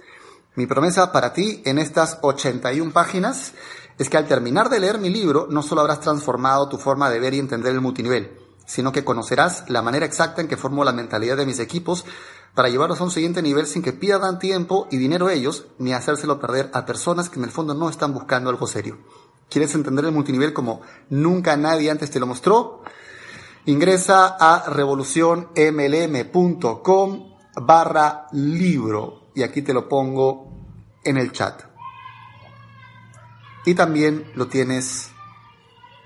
Mi 0.54 0.66
promesa 0.66 1.14
para 1.14 1.32
ti 1.32 1.62
en 1.64 1.78
estas 1.78 2.18
81 2.22 2.92
páginas 2.92 3.54
es 3.98 4.10
que 4.10 4.18
al 4.18 4.28
terminar 4.28 4.70
de 4.70 4.82
leer 4.82 4.98
mi 4.98 5.10
libro 5.10 5.48
no 5.50 5.64
solo 5.64 5.80
habrás 5.80 6.02
transformado 6.02 6.68
tu 6.68 6.78
forma 6.78 7.10
de 7.10 7.22
ver 7.22 7.34
y 7.34 7.40
entender 7.40 7.72
el 7.72 7.80
multinivel, 7.80 8.38
sino 8.66 8.92
que 8.92 9.06
conocerás 9.06 9.64
la 9.70 9.82
manera 9.82 10.06
exacta 10.06 10.42
en 10.42 10.50
que 10.50 10.58
formo 10.58 10.84
la 10.84 10.92
mentalidad 10.92 11.38
de 11.38 11.46
mis 11.46 11.60
equipos 11.60 12.04
para 12.54 12.68
llevarlos 12.68 13.00
a 13.00 13.06
un 13.06 13.12
siguiente 13.12 13.42
nivel 13.42 13.66
sin 13.66 13.82
que 13.82 13.94
pierdan 13.94 14.40
tiempo 14.40 14.90
y 14.92 14.98
dinero 14.98 15.30
ellos, 15.30 15.68
ni 15.80 15.94
hacérselo 15.94 16.42
perder 16.42 16.70
a 16.74 16.86
personas 16.86 17.30
que 17.30 17.40
en 17.40 17.46
el 17.46 17.52
fondo 17.52 17.74
no 17.74 17.90
están 17.90 18.14
buscando 18.14 18.50
algo 18.50 18.68
serio. 18.68 18.98
¿Quieres 19.50 19.74
entender 19.74 20.04
el 20.04 20.12
multinivel 20.12 20.52
como 20.52 20.82
nunca 21.10 21.56
nadie 21.56 21.92
antes 21.92 22.12
te 22.12 22.20
lo 22.20 22.28
mostró? 22.28 22.84
Ingresa 23.68 24.36
a 24.38 24.70
revolucionmlm.com 24.70 27.32
barra 27.56 28.28
libro 28.34 29.21
y 29.34 29.44
aquí 29.44 29.62
te 29.62 29.74
lo 29.74 29.88
pongo 29.88 30.52
en 31.04 31.18
el 31.18 31.32
chat. 31.32 31.64
Y 33.66 33.76
también 33.76 34.32
lo 34.36 34.48
tienes, 34.48 35.12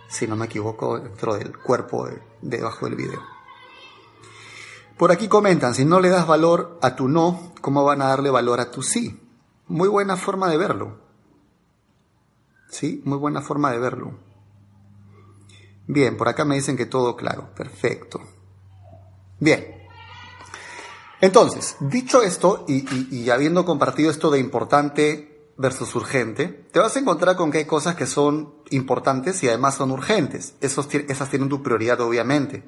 si 0.07 0.27
no 0.27 0.35
me 0.35 0.45
equivoco, 0.45 0.99
dentro 0.99 1.35
del 1.35 1.57
cuerpo 1.57 2.07
de, 2.07 2.21
debajo 2.41 2.85
del 2.85 2.95
video. 2.95 3.21
Por 4.97 5.11
aquí 5.11 5.27
comentan, 5.27 5.73
si 5.73 5.85
no 5.85 5.99
le 5.99 6.09
das 6.09 6.27
valor 6.27 6.79
a 6.81 6.95
tu 6.95 7.07
no, 7.07 7.53
¿cómo 7.61 7.83
van 7.83 8.01
a 8.01 8.07
darle 8.07 8.29
valor 8.29 8.59
a 8.59 8.71
tu 8.71 8.81
sí? 8.81 9.21
Muy 9.67 9.89
buena 9.89 10.15
forma 10.15 10.49
de 10.49 10.57
verlo. 10.57 10.99
¿Sí? 12.69 13.01
Muy 13.05 13.17
buena 13.17 13.41
forma 13.41 13.71
de 13.71 13.79
verlo. 13.79 14.13
Bien, 15.87 16.17
por 16.17 16.27
acá 16.27 16.45
me 16.45 16.55
dicen 16.55 16.77
que 16.77 16.85
todo 16.85 17.15
claro. 17.15 17.53
Perfecto. 17.55 18.21
Bien. 19.39 19.74
Entonces, 21.21 21.77
dicho 21.79 22.21
esto, 22.21 22.65
y, 22.67 23.29
habiendo 23.29 23.65
compartido 23.65 24.11
esto 24.11 24.29
de 24.29 24.39
importante 24.39 25.51
versus 25.57 25.95
urgente, 25.95 26.47
te 26.71 26.79
vas 26.79 26.95
a 26.95 26.99
encontrar 26.99 27.35
con 27.35 27.51
que 27.51 27.59
hay 27.59 27.65
cosas 27.65 27.95
que 27.95 28.05
son 28.05 28.55
importantes 28.69 29.41
y 29.43 29.47
además 29.47 29.75
son 29.75 29.91
urgentes. 29.91 30.55
Esos, 30.59 30.93
esas 30.93 31.29
tienen 31.29 31.49
tu 31.49 31.63
prioridad, 31.63 31.99
obviamente. 32.01 32.63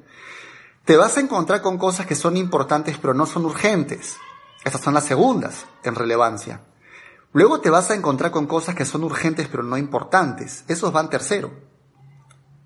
Te 0.84 0.96
vas 0.96 1.18
a 1.18 1.20
encontrar 1.20 1.60
con 1.60 1.76
cosas 1.76 2.06
que 2.06 2.14
son 2.14 2.36
importantes 2.38 2.96
pero 2.96 3.12
no 3.12 3.26
son 3.26 3.44
urgentes. 3.44 4.16
Esas 4.64 4.80
son 4.80 4.94
las 4.94 5.04
segundas 5.04 5.66
en 5.84 5.94
relevancia. 5.94 6.62
Luego 7.32 7.60
te 7.60 7.68
vas 7.68 7.90
a 7.90 7.94
encontrar 7.94 8.30
con 8.30 8.46
cosas 8.46 8.74
que 8.74 8.86
son 8.86 9.04
urgentes 9.04 9.48
pero 9.48 9.62
no 9.62 9.76
importantes. 9.76 10.64
Esos 10.66 10.90
van 10.90 11.10
tercero. 11.10 11.50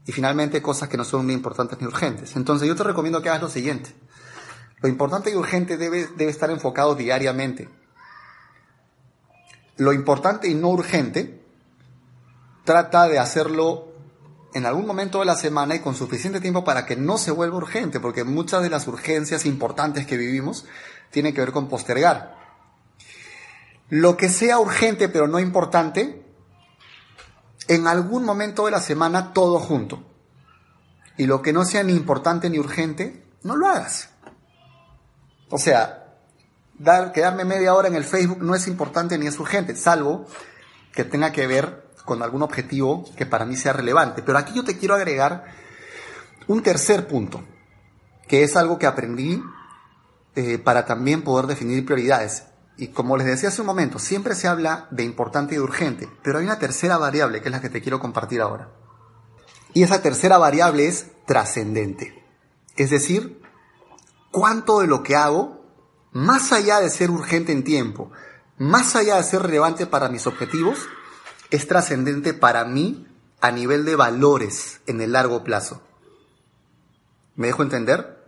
Y 0.07 0.12
finalmente 0.12 0.62
cosas 0.62 0.89
que 0.89 0.97
no 0.97 1.05
son 1.05 1.27
ni 1.27 1.33
importantes 1.33 1.81
ni 1.81 1.87
urgentes. 1.87 2.37
Entonces 2.37 2.69
yo 2.69 2.77
te 2.77 2.85
recomiendo 2.85 3.21
que 3.23 3.29
hagas 3.29 3.43
lo 3.43 3.49
siguiente. 3.49 3.93
Lo 4.83 4.89
importante 4.89 5.31
y 5.31 5.37
urgente 5.37 5.77
debe, 5.77 6.09
debe 6.17 6.31
estar 6.31 6.51
enfocado 6.51 6.95
diariamente 6.95 7.69
lo 9.77 9.93
importante 9.93 10.49
y 10.49 10.55
no 10.55 10.69
urgente, 10.69 11.43
trata 12.65 13.09
de 13.09 13.19
hacerlo 13.19 13.89
en 14.55 14.67
algún 14.67 14.87
momento 14.87 15.21
de 15.21 15.25
la 15.25 15.35
semana 15.35 15.75
y 15.75 15.81
con 15.81 15.95
suficiente 15.95 16.41
tiempo 16.41 16.62
para 16.62 16.85
que 16.85 16.95
no 16.95 17.19
se 17.19 17.31
vuelva 17.31 17.57
urgente, 17.57 17.99
porque 17.99 18.23
muchas 18.23 18.62
de 18.62 18.71
las 18.71 18.87
urgencias 18.87 19.47
importantes 19.47 20.07
que 20.07 20.17
vivimos 20.17 20.67
tienen 21.11 21.35
que 21.35 21.41
ver 21.41 21.53
con 21.53 21.69
postergar. 21.69 22.37
Lo 23.89 24.17
que 24.17 24.29
sea 24.29 24.59
urgente 24.59 25.09
pero 25.09 25.27
no 25.27 25.41
importante, 25.41 26.23
en 27.69 27.87
algún 27.87 28.25
momento 28.25 28.67
de 28.67 28.73
la 28.73 28.81
semana 28.81 29.33
todo 29.33 29.59
junto. 29.59 30.05
Y 31.17 31.27
lo 31.27 31.43
que 31.43 31.53
no 31.53 31.65
sea 31.65 31.83
ni 31.83 31.95
importante 31.95 32.51
ni 32.51 32.59
urgente, 32.59 33.25
no 33.43 33.57
lo 33.57 33.67
hagas. 33.67 34.12
O 35.55 35.59
sea, 35.59 36.07
dar, 36.79 37.13
quedarme 37.13 37.45
media 37.45 37.75
hora 37.75 37.87
en 37.87 37.95
el 37.95 38.05
Facebook 38.05 38.43
no 38.43 38.55
es 38.55 38.67
importante 38.67 39.19
ni 39.19 39.27
es 39.27 39.39
urgente, 39.39 39.77
salvo 39.77 40.25
que 40.95 41.05
tenga 41.05 41.31
que 41.31 41.47
ver 41.47 41.91
con 42.07 42.23
algún 42.23 42.41
objetivo 42.41 43.05
que 43.19 43.27
para 43.27 43.45
mí 43.45 43.55
sea 43.55 43.75
relevante. 43.75 44.23
Pero 44.23 44.39
aquí 44.39 44.55
yo 44.55 44.65
te 44.65 44.79
quiero 44.79 44.95
agregar 44.95 45.45
un 46.47 46.63
tercer 46.63 47.07
punto, 47.07 47.45
que 48.27 48.45
es 48.45 48.57
algo 48.57 48.79
que 48.79 48.87
aprendí 48.87 49.43
eh, 50.37 50.57
para 50.57 50.87
también 50.87 51.21
poder 51.21 51.47
definir 51.47 51.85
prioridades. 51.85 52.45
Y 52.79 52.89
como 52.89 53.19
les 53.19 53.27
decía 53.27 53.51
hace 53.51 53.61
un 53.61 53.67
momento, 53.67 53.99
siempre 53.99 54.35
se 54.35 54.49
habla 54.49 54.89
de 54.91 55.05
importante 55.05 55.55
y 55.55 55.59
de 55.59 55.65
urgente, 55.65 56.09
pero 56.23 56.39
hay 56.39 56.47
una 56.47 56.59
tercera 56.59 56.97
variable 56.97 57.43
que 57.43 57.49
es 57.49 57.53
la 57.53 57.61
que 57.61 57.69
te 57.69 57.83
quiero 57.83 58.01
compartir 58.01 58.41
ahora. 58.41 58.71
Y 59.75 59.83
esa 59.83 60.01
tercera 60.01 60.39
variable 60.39 60.89
es 60.89 61.09
trascendente. 61.27 62.25
Es 62.75 62.89
decir, 62.89 63.42
cuánto 64.33 64.81
de 64.81 64.89
lo 64.89 65.05
que 65.05 65.15
hago 65.15 65.62
más 66.11 66.53
allá 66.53 66.81
de 66.81 66.91
ser 66.91 67.11
urgente 67.11 67.53
en 67.53 67.62
tiempo, 67.62 68.11
más 68.59 68.97
allá 68.97 69.17
de 69.17 69.25
ser 69.25 69.43
relevante 69.43 69.87
para 69.87 70.09
mis 70.09 70.27
objetivos, 70.27 70.79
es 71.51 71.69
trascendente 71.69 72.35
para 72.35 72.65
mí 72.65 73.07
a 73.41 73.51
nivel 73.53 73.85
de 73.85 73.95
valores 73.95 74.81
en 74.87 75.01
el 75.01 75.12
largo 75.12 75.45
plazo. 75.45 75.83
¿Me 77.37 77.47
dejo 77.47 77.62
entender? 77.62 78.21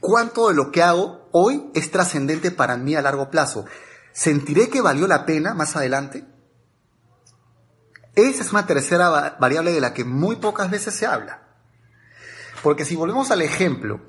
¿Cuánto 0.00 0.48
de 0.48 0.54
lo 0.54 0.70
que 0.70 0.82
hago 0.82 1.28
hoy 1.32 1.70
es 1.74 1.90
trascendente 1.90 2.50
para 2.50 2.76
mí 2.76 2.94
a 2.94 3.02
largo 3.02 3.30
plazo? 3.30 3.64
¿Sentiré 4.12 4.68
que 4.68 4.80
valió 4.80 5.06
la 5.06 5.26
pena 5.26 5.54
más 5.54 5.76
adelante? 5.76 6.24
Esa 8.14 8.42
es 8.42 8.52
una 8.52 8.66
tercera 8.66 9.36
variable 9.38 9.72
de 9.72 9.80
la 9.80 9.92
que 9.92 10.04
muy 10.04 10.36
pocas 10.36 10.70
veces 10.70 10.94
se 10.94 11.06
habla. 11.06 11.42
Porque 12.62 12.84
si 12.84 12.96
volvemos 12.96 13.30
al 13.30 13.42
ejemplo 13.42 14.00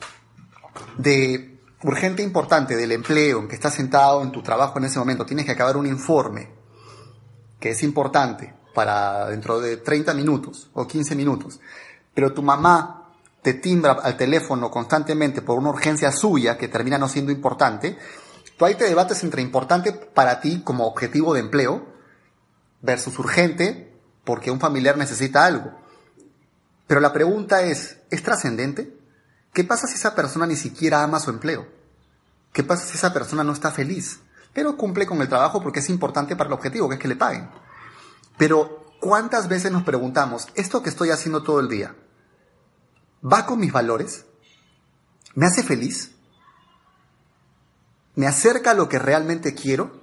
de 0.98 1.60
urgente 1.84 2.24
importante 2.24 2.76
del 2.76 2.92
empleo, 2.92 3.40
en 3.40 3.48
que 3.48 3.56
estás 3.56 3.76
sentado 3.76 4.22
en 4.22 4.32
tu 4.32 4.42
trabajo 4.42 4.80
en 4.80 4.86
ese 4.86 5.00
momento, 5.00 5.26
tienes 5.26 5.46
que 5.46 5.52
acabar 5.52 5.78
un 5.78 5.86
informe 5.86 6.50
que 7.60 7.72
es 7.72 7.84
importante 7.84 8.54
para 8.74 9.28
dentro 9.28 9.60
de 9.60 9.78
30 9.78 10.14
minutos 10.14 10.70
o 10.74 10.88
15 10.88 11.16
minutos, 11.16 11.60
pero 12.14 12.34
tu 12.34 12.44
mamá 12.44 13.12
te 13.42 13.56
timbra 13.56 13.94
al 13.94 14.18
teléfono 14.18 14.70
constantemente 14.70 15.42
por 15.42 15.58
una 15.58 15.70
urgencia 15.70 16.12
suya 16.12 16.58
que 16.58 16.68
termina 16.68 16.98
no 16.98 17.08
siendo 17.08 17.32
importante, 17.32 17.98
tú 18.58 18.66
ahí 18.66 18.76
te 18.76 18.86
debates 18.86 19.24
entre 19.24 19.42
importante 19.42 19.94
para 19.94 20.42
ti 20.42 20.62
como 20.64 20.86
objetivo 20.86 21.34
de 21.34 21.40
empleo 21.40 21.86
versus 22.82 23.18
urgente 23.20 23.94
porque 24.24 24.52
un 24.52 24.60
familiar 24.60 24.98
necesita 24.98 25.46
algo. 25.46 25.72
Pero 26.86 27.00
la 27.00 27.14
pregunta 27.14 27.64
es, 27.64 27.98
¿es 28.10 28.24
trascendente? 28.24 28.94
¿Qué 29.54 29.64
pasa 29.64 29.88
si 29.88 29.96
esa 29.96 30.16
persona 30.16 30.46
ni 30.46 30.56
siquiera 30.56 31.04
ama 31.04 31.20
su 31.20 31.30
empleo? 31.30 31.68
¿Qué 32.54 32.64
pasa 32.64 32.86
si 32.86 32.98
esa 32.98 33.14
persona 33.14 33.44
no 33.44 33.54
está 33.54 33.72
feliz? 33.72 34.20
Pero 34.54 34.78
cumple 34.78 35.06
con 35.06 35.22
el 35.22 35.30
trabajo 35.30 35.62
porque 35.62 35.80
es 35.80 35.90
importante 35.90 36.36
para 36.36 36.48
el 36.48 36.54
objetivo, 36.54 36.90
que 36.90 36.96
es 36.96 37.02
que 37.02 37.08
le 37.08 37.16
paguen. 37.16 37.50
Pero, 38.38 38.94
¿cuántas 39.00 39.48
veces 39.48 39.72
nos 39.72 39.84
preguntamos, 39.84 40.48
esto 40.56 40.82
que 40.82 40.90
estoy 40.90 41.12
haciendo 41.12 41.44
todo 41.44 41.60
el 41.60 41.70
día, 41.70 41.96
¿va 43.22 43.46
con 43.46 43.60
mis 43.60 43.72
valores? 43.72 44.26
¿Me 45.36 45.46
hace 45.46 45.64
feliz? 45.64 46.16
¿Me 48.16 48.26
acerca 48.26 48.72
a 48.72 48.74
lo 48.74 48.90
que 48.90 48.98
realmente 48.98 49.54
quiero? 49.54 50.02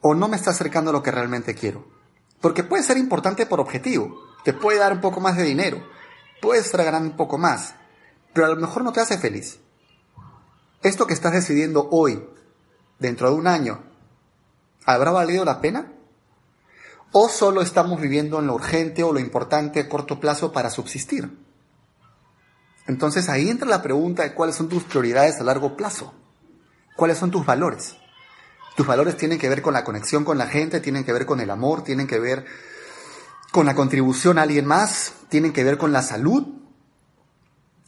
¿O 0.00 0.14
no 0.14 0.28
me 0.28 0.36
está 0.36 0.50
acercando 0.50 0.90
a 0.90 0.92
lo 0.92 1.02
que 1.02 1.10
realmente 1.10 1.54
quiero? 1.54 1.88
Porque 2.40 2.62
puede 2.62 2.84
ser 2.84 2.96
importante 2.96 3.46
por 3.46 3.58
objetivo, 3.58 4.16
te 4.44 4.52
puede 4.52 4.78
dar 4.78 4.92
un 4.92 5.00
poco 5.00 5.20
más 5.20 5.36
de 5.36 5.42
dinero, 5.42 5.84
puedes 6.40 6.70
ganando 6.70 7.10
un 7.10 7.16
poco 7.16 7.36
más, 7.36 7.74
pero 8.38 8.52
a 8.52 8.54
lo 8.54 8.60
mejor 8.60 8.84
no 8.84 8.92
te 8.92 9.00
hace 9.00 9.18
feliz. 9.18 9.58
¿Esto 10.84 11.08
que 11.08 11.12
estás 11.12 11.32
decidiendo 11.32 11.88
hoy, 11.90 12.24
dentro 13.00 13.28
de 13.28 13.34
un 13.34 13.48
año, 13.48 13.82
habrá 14.84 15.10
valido 15.10 15.44
la 15.44 15.60
pena? 15.60 15.92
¿O 17.10 17.28
solo 17.28 17.62
estamos 17.62 18.00
viviendo 18.00 18.38
en 18.38 18.46
lo 18.46 18.54
urgente 18.54 19.02
o 19.02 19.12
lo 19.12 19.18
importante 19.18 19.80
a 19.80 19.88
corto 19.88 20.20
plazo 20.20 20.52
para 20.52 20.70
subsistir? 20.70 21.36
Entonces 22.86 23.28
ahí 23.28 23.50
entra 23.50 23.68
la 23.68 23.82
pregunta 23.82 24.22
de 24.22 24.34
cuáles 24.34 24.54
son 24.54 24.68
tus 24.68 24.84
prioridades 24.84 25.40
a 25.40 25.42
largo 25.42 25.76
plazo. 25.76 26.14
¿Cuáles 26.94 27.18
son 27.18 27.32
tus 27.32 27.44
valores? 27.44 27.96
Tus 28.76 28.86
valores 28.86 29.16
tienen 29.16 29.40
que 29.40 29.48
ver 29.48 29.62
con 29.62 29.74
la 29.74 29.82
conexión 29.82 30.24
con 30.24 30.38
la 30.38 30.46
gente, 30.46 30.78
tienen 30.78 31.02
que 31.02 31.12
ver 31.12 31.26
con 31.26 31.40
el 31.40 31.50
amor, 31.50 31.82
tienen 31.82 32.06
que 32.06 32.20
ver 32.20 32.46
con 33.50 33.66
la 33.66 33.74
contribución 33.74 34.38
a 34.38 34.42
alguien 34.42 34.64
más, 34.64 35.12
tienen 35.28 35.52
que 35.52 35.64
ver 35.64 35.76
con 35.76 35.90
la 35.90 36.02
salud, 36.02 36.57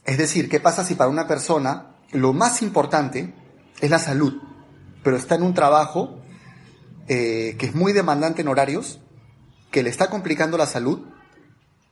es 0.05 0.17
decir, 0.17 0.49
¿qué 0.49 0.59
pasa 0.59 0.83
si 0.83 0.95
para 0.95 1.09
una 1.09 1.27
persona 1.27 1.95
lo 2.11 2.33
más 2.33 2.61
importante 2.61 3.33
es 3.79 3.89
la 3.89 3.99
salud, 3.99 4.41
pero 5.03 5.17
está 5.17 5.35
en 5.35 5.43
un 5.43 5.53
trabajo 5.53 6.19
eh, 7.07 7.55
que 7.57 7.67
es 7.67 7.75
muy 7.75 7.93
demandante 7.93 8.41
en 8.41 8.47
horarios, 8.47 8.99
que 9.69 9.83
le 9.83 9.89
está 9.89 10.09
complicando 10.09 10.57
la 10.57 10.65
salud, 10.65 11.07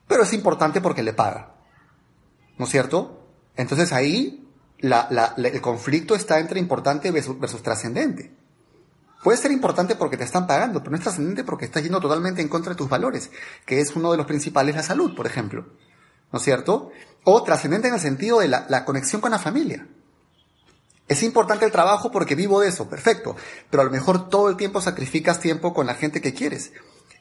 pero 0.08 0.24
es 0.24 0.34
importante 0.34 0.82
porque 0.82 1.04
le 1.04 1.14
paga? 1.14 1.56
¿No 2.58 2.66
es 2.66 2.72
cierto? 2.72 3.28
Entonces 3.56 3.94
ahí 3.94 4.48
el 4.82 5.62
conflicto 5.62 6.16
está 6.16 6.40
entre 6.40 6.60
importante 6.60 7.12
versus, 7.12 7.64
trascendente. 7.64 8.36
Puede 9.24 9.38
ser 9.38 9.52
importante 9.52 9.96
porque 9.96 10.18
te 10.18 10.24
están 10.24 10.48
pagando, 10.48 10.80
pero 10.80 10.92
no 10.92 10.98
es 10.98 11.04
trascendente 11.04 11.44
porque 11.44 11.66
estás 11.66 11.84
yendo 11.84 12.00
totalmente 12.00 12.42
en 12.42 12.48
contra 12.48 12.72
de 12.72 12.78
tus 12.78 12.90
valores, 12.90 13.32
que 13.66 13.82
es 13.82 13.96
uno 13.96 14.12
de 14.12 14.18
los 14.18 14.26
principales 14.26 14.76
la 14.76 14.84
salud, 14.84 15.14
por 15.16 15.28
ejemplo. 15.28 15.66
¿no 16.32 16.38
es 16.38 16.44
cierto? 16.44 16.92
O 17.24 17.44
trascendente 17.44 17.88
en 17.88 17.94
el 17.94 18.00
sentido 18.00 18.40
de 18.40 18.48
la, 18.48 18.86
conexión 18.86 19.22
con 19.22 19.32
la 19.32 19.40
familia. 19.40 19.88
Es 21.08 21.24
importante 21.24 21.66
el 21.66 21.72
trabajo 21.72 22.12
porque 22.12 22.36
vivo 22.36 22.62
de 22.62 22.70
eso, 22.70 22.90
perfecto, 22.90 23.36
pero 23.70 23.82
a 23.82 23.86
lo 23.86 23.92
mejor 23.92 24.30
todo 24.30 24.50
el 24.50 24.58
tiempo 24.58 24.82
sacrificas 24.82 25.40
tiempo 25.40 25.74
con 25.74 25.88
la 25.88 25.96
gente 25.96 26.22
que 26.22 26.34
quieres. 26.34 26.72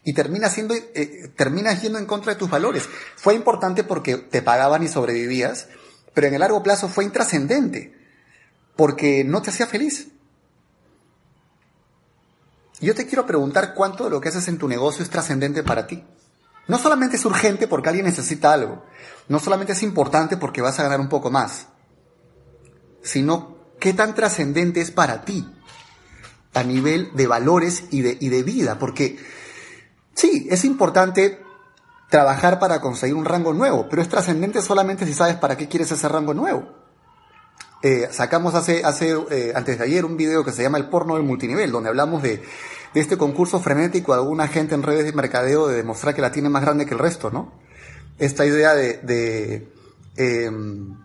y 0.05 0.15
termina 0.15 0.49
siendo, 0.49 0.75
eh, 0.75 1.31
terminas 1.37 1.83
yendo 1.83 1.99
en 1.99 2.07
contra 2.07 2.33
de 2.33 2.39
tus 2.39 2.49
valores. 2.49 2.89
Fue 3.17 3.35
importante 3.35 3.85
porque 3.85 4.17
te 4.17 4.41
pagaban 4.41 4.83
y 4.83 4.89
sobrevivías, 4.89 5.69
pero 6.15 6.29
en 6.29 6.35
el 6.35 6.41
largo 6.41 6.63
plazo 6.63 6.89
fue 6.89 7.05
intrascendente, 7.05 7.95
porque 8.77 9.25
no 9.25 9.43
te 9.43 9.51
hacía 9.51 9.67
feliz. 9.67 10.09
Yo 12.81 12.95
te 12.95 13.07
quiero 13.07 13.27
preguntar 13.27 13.75
cuánto 13.75 14.05
de 14.05 14.11
lo 14.11 14.21
que 14.21 14.29
haces 14.29 14.49
en 14.49 14.59
tu 14.59 14.69
negocio 14.69 15.03
es 15.03 15.11
trascendente 15.11 15.63
para 15.63 15.87
ti. 15.87 16.05
No 16.69 16.79
solamente 16.79 17.17
es 17.17 17.25
urgente 17.25 17.67
porque 17.67 17.89
alguien 17.89 18.07
necesita 18.07 18.53
algo, 18.53 18.85
no 19.29 19.39
solamente 19.39 19.73
es 19.73 19.83
importante 19.83 20.37
porque 20.37 20.63
vas 20.63 20.79
a 20.79 20.85
ganar 20.85 21.01
un 21.01 21.09
poco 21.09 21.31
más, 21.31 21.67
sino 23.03 23.57
qué 23.81 23.95
tan 23.95 24.15
trascendente 24.15 24.81
es 24.81 24.91
para 24.91 25.23
ti 25.23 25.49
a 26.55 26.63
nivel 26.63 27.11
de 27.15 27.27
valores 27.27 27.85
y 27.91 28.03
de, 28.03 28.17
y 28.21 28.29
de 28.29 28.43
vida, 28.43 28.79
porque 28.79 29.19
sí, 30.15 30.47
es 30.51 30.65
importante 30.65 31.43
trabajar 32.11 32.59
para 32.59 32.81
conseguir 32.81 33.15
un 33.15 33.25
rango 33.25 33.53
nuevo, 33.53 33.87
pero 33.89 34.03
es 34.03 34.09
trascendente 34.09 34.63
solamente 34.63 35.07
si 35.07 35.15
sabes 35.15 35.37
para 35.37 35.57
qué 35.57 35.69
quieres 35.69 35.91
ese 35.91 36.09
rango 36.09 36.35
nuevo. 36.35 36.69
Eh, 37.81 38.09
sacamos 38.11 38.55
hace, 38.55 38.85
hace 38.85 39.17
eh, 39.31 39.53
antes 39.55 39.79
de 39.79 39.85
ayer 39.85 40.05
un 40.05 40.17
video 40.17 40.45
que 40.45 40.51
se 40.51 40.63
llama 40.63 40.79
El 40.79 40.89
porno 40.89 41.15
del 41.15 41.23
multinivel, 41.23 41.71
donde 41.71 41.89
hablamos 41.89 42.23
de, 42.23 42.37
de 42.39 42.45
este 42.95 43.17
concurso 43.17 43.61
frenético 43.61 44.13
de 44.13 44.21
alguna 44.21 44.49
gente 44.49 44.75
en 44.75 44.83
redes 44.83 45.05
de 45.05 45.13
mercadeo 45.13 45.69
de 45.69 45.77
demostrar 45.77 46.15
que 46.15 46.23
la 46.23 46.33
tiene 46.33 46.49
más 46.49 46.63
grande 46.63 46.87
que 46.87 46.95
el 46.95 47.01
resto, 47.01 47.31
¿no? 47.31 47.53
Esta 48.19 48.47
idea 48.47 48.75
de, 48.75 48.99
de 48.99 49.73
em, 50.17 50.97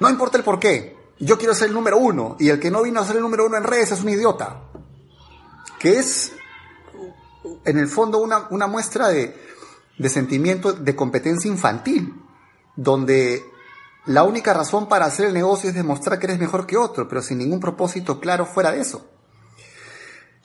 no 0.00 0.10
importa 0.10 0.38
el 0.38 0.44
por 0.44 0.58
qué, 0.58 0.96
yo 1.18 1.38
quiero 1.38 1.54
ser 1.54 1.68
el 1.68 1.74
número 1.74 1.98
uno 1.98 2.36
y 2.38 2.48
el 2.48 2.60
que 2.60 2.70
no 2.70 2.82
vino 2.82 3.00
a 3.00 3.06
ser 3.06 3.16
el 3.16 3.22
número 3.22 3.46
uno 3.46 3.56
en 3.56 3.64
redes 3.64 3.92
es 3.92 4.02
un 4.02 4.10
idiota. 4.10 4.62
Que 5.78 5.98
es, 5.98 6.32
en 7.64 7.78
el 7.78 7.88
fondo, 7.88 8.18
una, 8.18 8.48
una 8.50 8.66
muestra 8.66 9.08
de, 9.08 9.34
de 9.98 10.08
sentimiento 10.08 10.72
de 10.72 10.96
competencia 10.96 11.50
infantil, 11.50 12.14
donde 12.76 13.44
la 14.06 14.24
única 14.24 14.54
razón 14.54 14.88
para 14.88 15.06
hacer 15.06 15.26
el 15.26 15.34
negocio 15.34 15.68
es 15.68 15.74
demostrar 15.74 16.18
que 16.18 16.26
eres 16.26 16.38
mejor 16.38 16.66
que 16.66 16.76
otro, 16.76 17.08
pero 17.08 17.20
sin 17.20 17.38
ningún 17.38 17.60
propósito 17.60 18.20
claro 18.20 18.46
fuera 18.46 18.70
de 18.70 18.80
eso. 18.80 19.06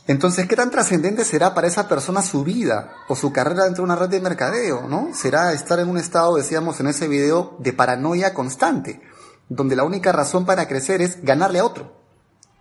Entonces, 0.05 0.47
¿qué 0.47 0.55
tan 0.57 0.69
trascendente 0.69 1.23
será 1.23 1.53
para 1.53 1.67
esa 1.67 1.87
persona 1.87 2.21
su 2.21 2.43
vida 2.43 2.91
o 3.07 3.15
su 3.15 3.31
carrera 3.31 3.63
dentro 3.63 3.83
de 3.83 3.91
una 3.91 3.95
red 3.95 4.09
de 4.09 4.19
mercadeo, 4.19 4.87
no? 4.89 5.09
Será 5.13 5.53
estar 5.53 5.79
en 5.79 5.89
un 5.89 5.97
estado, 5.97 6.35
decíamos 6.35 6.79
en 6.81 6.87
ese 6.87 7.07
video, 7.07 7.55
de 7.59 7.71
paranoia 7.71 8.33
constante, 8.33 9.01
donde 9.47 9.77
la 9.77 9.83
única 9.83 10.11
razón 10.11 10.45
para 10.45 10.67
crecer 10.67 11.01
es 11.01 11.23
ganarle 11.23 11.59
a 11.59 11.65
otro, 11.65 11.95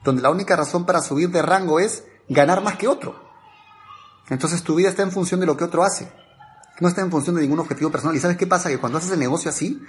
donde 0.04 0.22
la 0.22 0.30
única 0.30 0.54
razón 0.54 0.86
para 0.86 1.02
subir 1.02 1.30
de 1.30 1.42
rango 1.42 1.80
es 1.80 2.04
ganar 2.28 2.62
más 2.62 2.76
que 2.76 2.86
otro. 2.86 3.20
Entonces 4.30 4.62
tu 4.62 4.76
vida 4.76 4.88
está 4.88 5.02
en 5.02 5.10
función 5.10 5.40
de 5.40 5.46
lo 5.46 5.56
que 5.56 5.64
otro 5.64 5.82
hace, 5.82 6.12
no 6.80 6.86
está 6.86 7.00
en 7.00 7.10
función 7.10 7.34
de 7.34 7.42
ningún 7.42 7.58
objetivo 7.58 7.90
personal. 7.90 8.16
¿Y 8.16 8.20
sabes 8.20 8.36
qué 8.36 8.46
pasa? 8.46 8.68
Que 8.68 8.78
cuando 8.78 8.98
haces 8.98 9.10
el 9.10 9.18
negocio 9.18 9.50
así, 9.50 9.82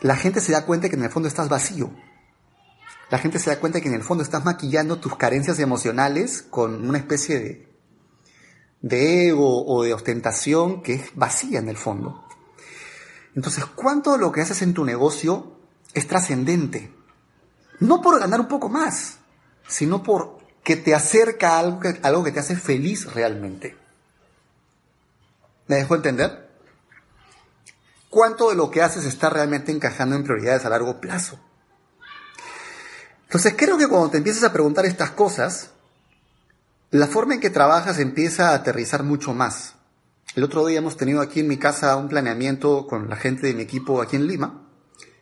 la 0.00 0.16
gente 0.16 0.40
se 0.40 0.52
da 0.52 0.66
cuenta 0.66 0.88
que 0.88 0.96
en 0.96 1.04
el 1.04 1.10
fondo 1.10 1.28
estás 1.28 1.48
vacío. 1.48 1.90
La 3.10 3.18
gente 3.18 3.38
se 3.40 3.50
da 3.50 3.58
cuenta 3.58 3.80
que 3.80 3.88
en 3.88 3.94
el 3.94 4.04
fondo 4.04 4.22
estás 4.22 4.44
maquillando 4.44 4.98
tus 4.98 5.16
carencias 5.16 5.58
emocionales 5.58 6.42
con 6.48 6.88
una 6.88 6.98
especie 6.98 7.40
de, 7.40 7.68
de 8.82 9.28
ego 9.28 9.66
o 9.66 9.82
de 9.82 9.92
ostentación 9.92 10.82
que 10.82 10.94
es 10.94 11.14
vacía 11.14 11.58
en 11.58 11.68
el 11.68 11.76
fondo. 11.76 12.24
Entonces, 13.34 13.64
¿cuánto 13.66 14.12
de 14.12 14.18
lo 14.18 14.30
que 14.30 14.40
haces 14.40 14.62
en 14.62 14.74
tu 14.74 14.84
negocio 14.84 15.56
es 15.92 16.06
trascendente? 16.06 16.94
No 17.80 18.00
por 18.00 18.20
ganar 18.20 18.40
un 18.40 18.48
poco 18.48 18.68
más, 18.68 19.18
sino 19.66 20.02
por 20.02 20.38
que 20.62 20.76
te 20.76 20.94
acerca 20.94 21.56
a 21.56 21.58
algo 21.58 21.80
que, 21.80 21.98
algo 22.02 22.22
que 22.22 22.32
te 22.32 22.40
hace 22.40 22.54
feliz 22.54 23.12
realmente. 23.12 23.76
¿Me 25.66 25.76
dejo 25.76 25.96
entender? 25.96 26.50
¿Cuánto 28.08 28.50
de 28.50 28.56
lo 28.56 28.70
que 28.70 28.82
haces 28.82 29.04
está 29.04 29.30
realmente 29.30 29.72
encajando 29.72 30.16
en 30.16 30.24
prioridades 30.24 30.64
a 30.64 30.70
largo 30.70 31.00
plazo? 31.00 31.40
Entonces 33.30 33.54
creo 33.56 33.78
que 33.78 33.86
cuando 33.86 34.10
te 34.10 34.16
empiezas 34.16 34.42
a 34.42 34.52
preguntar 34.52 34.84
estas 34.86 35.12
cosas, 35.12 35.70
la 36.90 37.06
forma 37.06 37.34
en 37.34 37.40
que 37.40 37.48
trabajas 37.48 38.00
empieza 38.00 38.50
a 38.50 38.54
aterrizar 38.54 39.04
mucho 39.04 39.32
más. 39.34 39.76
El 40.34 40.42
otro 40.42 40.66
día 40.66 40.78
hemos 40.78 40.96
tenido 40.96 41.20
aquí 41.20 41.38
en 41.38 41.46
mi 41.46 41.56
casa 41.56 41.94
un 41.94 42.08
planeamiento 42.08 42.88
con 42.88 43.08
la 43.08 43.14
gente 43.14 43.46
de 43.46 43.54
mi 43.54 43.62
equipo 43.62 44.02
aquí 44.02 44.16
en 44.16 44.26
Lima. 44.26 44.66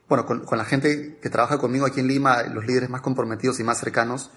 Bueno, 0.09 0.25
con, 0.25 0.47
la 0.57 0.65
gente 0.65 1.19
que 1.21 1.29
trabaja 1.29 1.59
conmigo 1.59 1.85
aquí 1.85 2.01
en 2.01 2.09
Lima, 2.09 2.45
los 2.45 2.65
líderes 2.65 2.89
más 2.89 3.03
comprometidos 3.03 3.61
y 3.61 3.65
más 3.65 3.79
cercanos, 3.79 4.31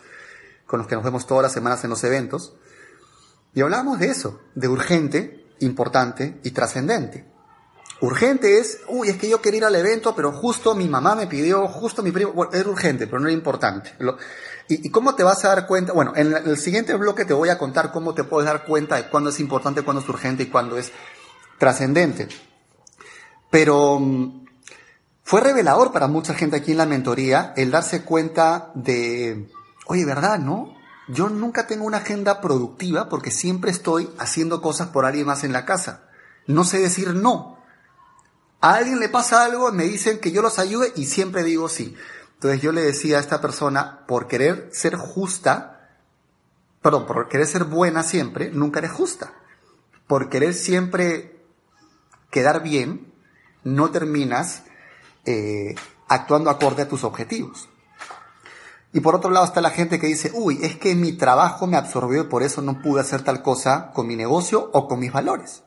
con 0.68 0.80
los 0.80 0.88
que 0.90 0.96
nos 0.96 1.06
vemos 1.06 1.26
todas 1.26 1.44
las 1.44 1.54
semanas 1.54 1.82
en 1.86 1.92
los 1.92 2.04
eventos. 2.04 2.54
Y 3.54 3.62
hablábamos 3.62 4.00
de 4.00 4.08
eso, 4.08 4.42
de 4.54 4.68
urgente, 4.68 5.48
importante 5.62 6.42
y 6.44 6.52
trascendente. 6.52 7.26
Urgente 8.02 8.58
es, 8.58 8.80
uy, 8.88 9.10
es 9.10 9.18
que 9.18 9.30
yo 9.30 9.42
quería 9.42 9.60
ir 9.60 9.66
al 9.66 9.76
evento, 9.76 10.16
pero 10.16 10.32
justo 10.32 10.74
mi 10.74 10.90
mamá 10.90 11.14
me 11.14 11.28
pidió, 11.28 11.68
justo 11.68 12.02
mi 12.02 12.12
primo, 12.12 12.34
bueno, 12.34 12.52
era 12.52 12.68
urgente, 12.68 13.06
pero 13.06 13.20
no 13.20 13.28
era 13.28 13.38
importante. 13.38 13.94
y, 14.68 14.90
cómo 14.90 15.14
te 15.14 15.24
vas 15.24 15.46
a 15.46 15.50
dar 15.50 15.68
cuenta? 15.68 15.94
Bueno, 15.94 16.14
en 16.16 16.34
el 16.34 16.58
siguiente 16.58 16.96
bloque 16.96 17.26
te 17.26 17.34
voy 17.34 17.50
a 17.50 17.60
contar 17.60 17.92
cómo 17.92 18.16
te 18.16 18.24
puedes 18.24 18.48
dar 18.48 18.66
cuenta 18.66 18.96
de 18.96 19.08
cuándo 19.08 19.30
es 19.30 19.40
importante, 19.40 19.84
cuándo 19.84 20.02
es 20.02 20.10
urgente 20.10 20.44
y 20.44 20.46
cuándo 20.48 20.80
es 20.80 20.92
trascendente. 21.60 22.28
Pero 23.52 24.00
mm, 24.00 24.46
fue 25.24 25.42
revelador 25.42 25.92
para 25.92 26.08
mucha 26.08 26.34
gente 26.34 26.58
aquí 26.58 26.72
en 26.72 26.80
la 26.80 26.88
mentoría 26.88 27.54
el 27.56 27.70
darse 27.70 28.02
cuenta 28.02 28.72
de, 28.74 29.48
oye, 29.86 30.06
¿verdad, 30.06 30.40
no? 30.40 30.74
Yo 31.08 31.30
nunca 31.30 31.68
tengo 31.68 31.86
una 31.86 31.98
agenda 31.98 32.42
productiva 32.42 33.10
porque 33.10 33.30
siempre 33.30 33.70
estoy 33.70 34.10
haciendo 34.18 34.60
cosas 34.60 34.88
por 34.88 35.06
alguien 35.06 35.28
más 35.28 35.44
en 35.44 35.54
la 35.54 35.66
casa. 35.66 36.10
No 36.48 36.64
sé 36.64 36.80
decir 36.80 37.14
no 37.14 37.61
a 38.62 38.76
alguien 38.76 39.00
le 39.00 39.10
pasa 39.10 39.43
algo, 39.43 39.71
me 39.71 39.86
dicen 39.86 40.19
que 40.19 40.32
yo 40.32 40.41
los 40.41 40.60
ayude 40.60 40.93
y 40.95 41.06
siempre 41.06 41.43
digo 41.43 41.67
sí. 41.67 41.95
Entonces 42.36 42.62
yo 42.62 42.71
le 42.71 42.82
decía 42.82 43.17
a 43.17 43.19
esta 43.19 43.41
persona, 43.41 44.06
por 44.08 44.28
querer 44.28 44.69
ser 44.71 44.95
justa, 44.95 45.89
perdón, 46.82 47.06
por 47.06 47.28
querer 47.28 47.47
ser 47.47 47.63
buena 47.65 48.04
siempre, 48.04 48.52
nunca 48.52 48.80
eres 48.80 48.91
justa. 48.91 49.34
Por 50.08 50.30
querer 50.30 50.54
siempre 50.54 51.39
quedar 52.30 52.63
bien, 52.63 53.12
no 53.63 53.91
terminas 53.91 54.63
eh, 55.26 55.76
actuando 56.08 56.50
acorde 56.50 56.84
a 56.84 56.88
tus 56.88 57.04
objetivos. 57.04 57.69
Y 58.93 59.00
por 59.00 59.15
otro 59.15 59.32
lado 59.32 59.45
está 59.45 59.62
la 59.62 59.69
gente 59.69 60.00
que 60.00 60.08
dice, 60.08 60.32
uy, 60.34 60.60
es 60.62 60.78
que 60.78 60.95
mi 60.95 61.13
trabajo 61.13 61.65
me 61.65 61.78
absorbió 61.78 62.24
y 62.24 62.28
por 62.28 62.43
eso 62.43 62.62
no 62.62 62.82
pude 62.82 63.02
hacer 63.02 63.24
tal 63.24 63.41
cosa 63.41 63.91
con 63.93 64.06
mi 64.08 64.15
negocio 64.15 64.69
o 64.74 64.88
con 64.88 65.00
mis 65.00 65.13
valores. 65.13 65.63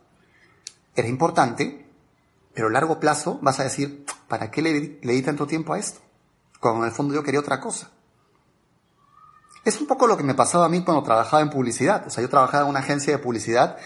Era 0.95 1.09
importante, 1.09 1.84
pero 2.55 2.69
a 2.69 2.71
largo 2.71 3.01
plazo 3.01 3.39
vas 3.43 3.59
a 3.61 3.65
decir, 3.65 4.07
¿para 4.29 4.51
qué 4.51 4.63
le, 4.63 4.73
di 5.13 5.23
tanto 5.23 5.47
tiempo 5.47 5.75
a 5.75 5.79
esto? 5.79 6.01
Cuando 6.61 6.83
en 6.83 6.89
el 6.89 6.95
fondo 6.95 7.15
yo 7.15 7.23
quería 7.23 7.41
otra 7.41 7.61
cosa. 7.61 7.91
Es 9.65 9.81
un 9.81 9.87
poco 9.87 10.07
lo 10.07 10.17
que 10.17 10.23
me 10.23 10.35
pasaba 10.35 10.67
a 10.67 10.69
mí 10.69 10.83
cuando 10.85 11.03
trabajaba 11.03 11.43
en 11.43 11.51
publicidad. 11.51 12.07
O 12.07 12.11
sea, 12.11 12.23
yo 12.23 12.29
trabajaba 12.29 12.65
en 12.65 12.71
una 12.71 12.81
agencia 12.81 13.13
de 13.13 13.19
publicidad 13.19 13.77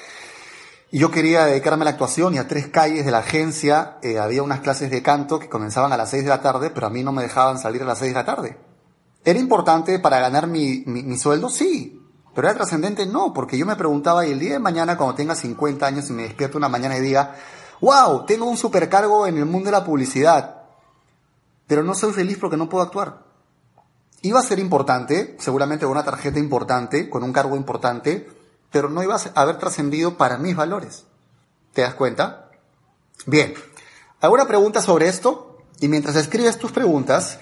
y 0.91 0.99
yo 0.99 1.11
quería 1.11 1.45
dedicarme 1.45 1.83
a 1.83 1.87
la 1.87 1.91
actuación 1.93 2.35
y 2.35 2.39
a 2.39 2.49
tres 2.49 2.69
calles 2.69 3.05
de 3.05 3.11
la 3.11 3.19
agencia 3.19 3.99
eh, 4.03 4.19
había 4.19 4.43
unas 4.43 4.61
clases 4.61 4.91
de 4.91 5.03
canto 5.03 5.39
que 5.39 5.49
comenzaban 5.49 5.93
a 5.93 5.97
las 5.97 6.11
seis 6.11 6.25
de 6.25 6.31
la 6.31 6.43
tarde, 6.43 6.71
pero 6.71 6.87
a 6.87 6.91
mí 6.91 7.03
no 7.03 7.13
me 7.13 7.23
dejaban 7.23 7.59
salir 7.59 7.83
a 7.83 7.87
las 7.87 7.99
seis 7.99 8.13
de 8.13 8.19
la 8.19 8.25
tarde. 8.25 8.59
¿Era 9.25 9.39
importante 9.39 9.99
para 9.99 10.21
ganar 10.21 10.47
mi, 10.47 10.83
mi, 10.87 11.03
mi 11.03 11.17
sueldo? 11.17 11.49
Sí. 11.49 12.03
Pero 12.35 12.49
era 12.49 12.57
trascendente? 12.57 13.07
No, 13.07 13.33
porque 13.33 13.59
yo 13.59 13.67
me 13.67 13.77
preguntaba 13.77 14.27
y 14.27 14.33
el 14.33 14.39
día 14.39 14.53
de 14.53 14.59
mañana 14.59 14.97
cuando 14.97 15.15
tenga 15.15 15.35
50 15.35 15.87
años 15.87 16.09
y 16.09 16.13
me 16.13 16.23
despierto 16.23 16.59
una 16.59 16.69
mañana 16.69 16.97
y 16.97 17.01
diga, 17.01 17.35
wow, 17.81 18.25
tengo 18.27 18.47
un 18.47 18.57
supercargo 18.57 19.27
en 19.27 19.39
el 19.39 19.47
mundo 19.47 19.67
de 19.67 19.73
la 19.73 19.85
publicidad, 19.85 20.63
pero 21.67 21.83
no 21.83 21.95
soy 21.95 22.13
feliz 22.13 22.39
porque 22.39 22.57
no 22.57 22.69
puedo 22.69 22.85
actuar. 22.85 23.25
Iba 24.23 24.41
a 24.41 24.43
ser 24.43 24.59
importante, 24.59 25.37
seguramente 25.39 25.87
una 25.87 26.05
tarjeta 26.05 26.39
importante, 26.39 27.09
con 27.09 27.23
un 27.23 27.33
cargo 27.33 27.57
importante, 27.57 28.29
pero 28.71 28.89
no 28.89 29.03
iba 29.03 29.17
a 29.17 29.41
haber 29.41 29.59
trascendido 29.59 30.17
para 30.17 30.39
mis 30.39 30.57
valores. 30.57 31.05
¿Te 31.73 31.83
das 31.83 31.95
cuenta? 31.95 32.51
Bien, 33.27 33.55
¿alguna 34.21 34.47
pregunta 34.47 34.83
sobre 34.83 35.09
esto? 35.09 35.59
Y 35.81 35.89
mientras 35.89 36.17
escribes 36.17 36.59
tus 36.59 36.73
preguntas, 36.73 37.39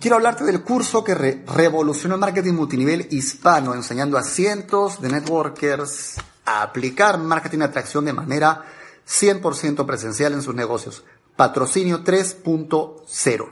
quiero 0.00 0.16
hablarte 0.16 0.44
del 0.44 0.62
curso 0.62 1.02
que 1.02 1.14
revolucionó 1.14 2.16
el 2.16 2.20
marketing 2.20 2.52
multinivel 2.52 3.08
hispano, 3.10 3.74
enseñando 3.74 4.18
a 4.18 4.22
cientos 4.22 5.00
de 5.00 5.08
networkers 5.08 6.16
a 6.44 6.62
aplicar 6.62 7.18
marketing 7.18 7.58
de 7.58 7.64
atracción 7.64 8.04
de 8.04 8.12
manera 8.12 8.64
100% 9.12 9.84
presencial 9.84 10.32
en 10.32 10.42
sus 10.42 10.54
negocios. 10.54 11.04
Patrocinio 11.36 12.02
3.0. 12.02 13.48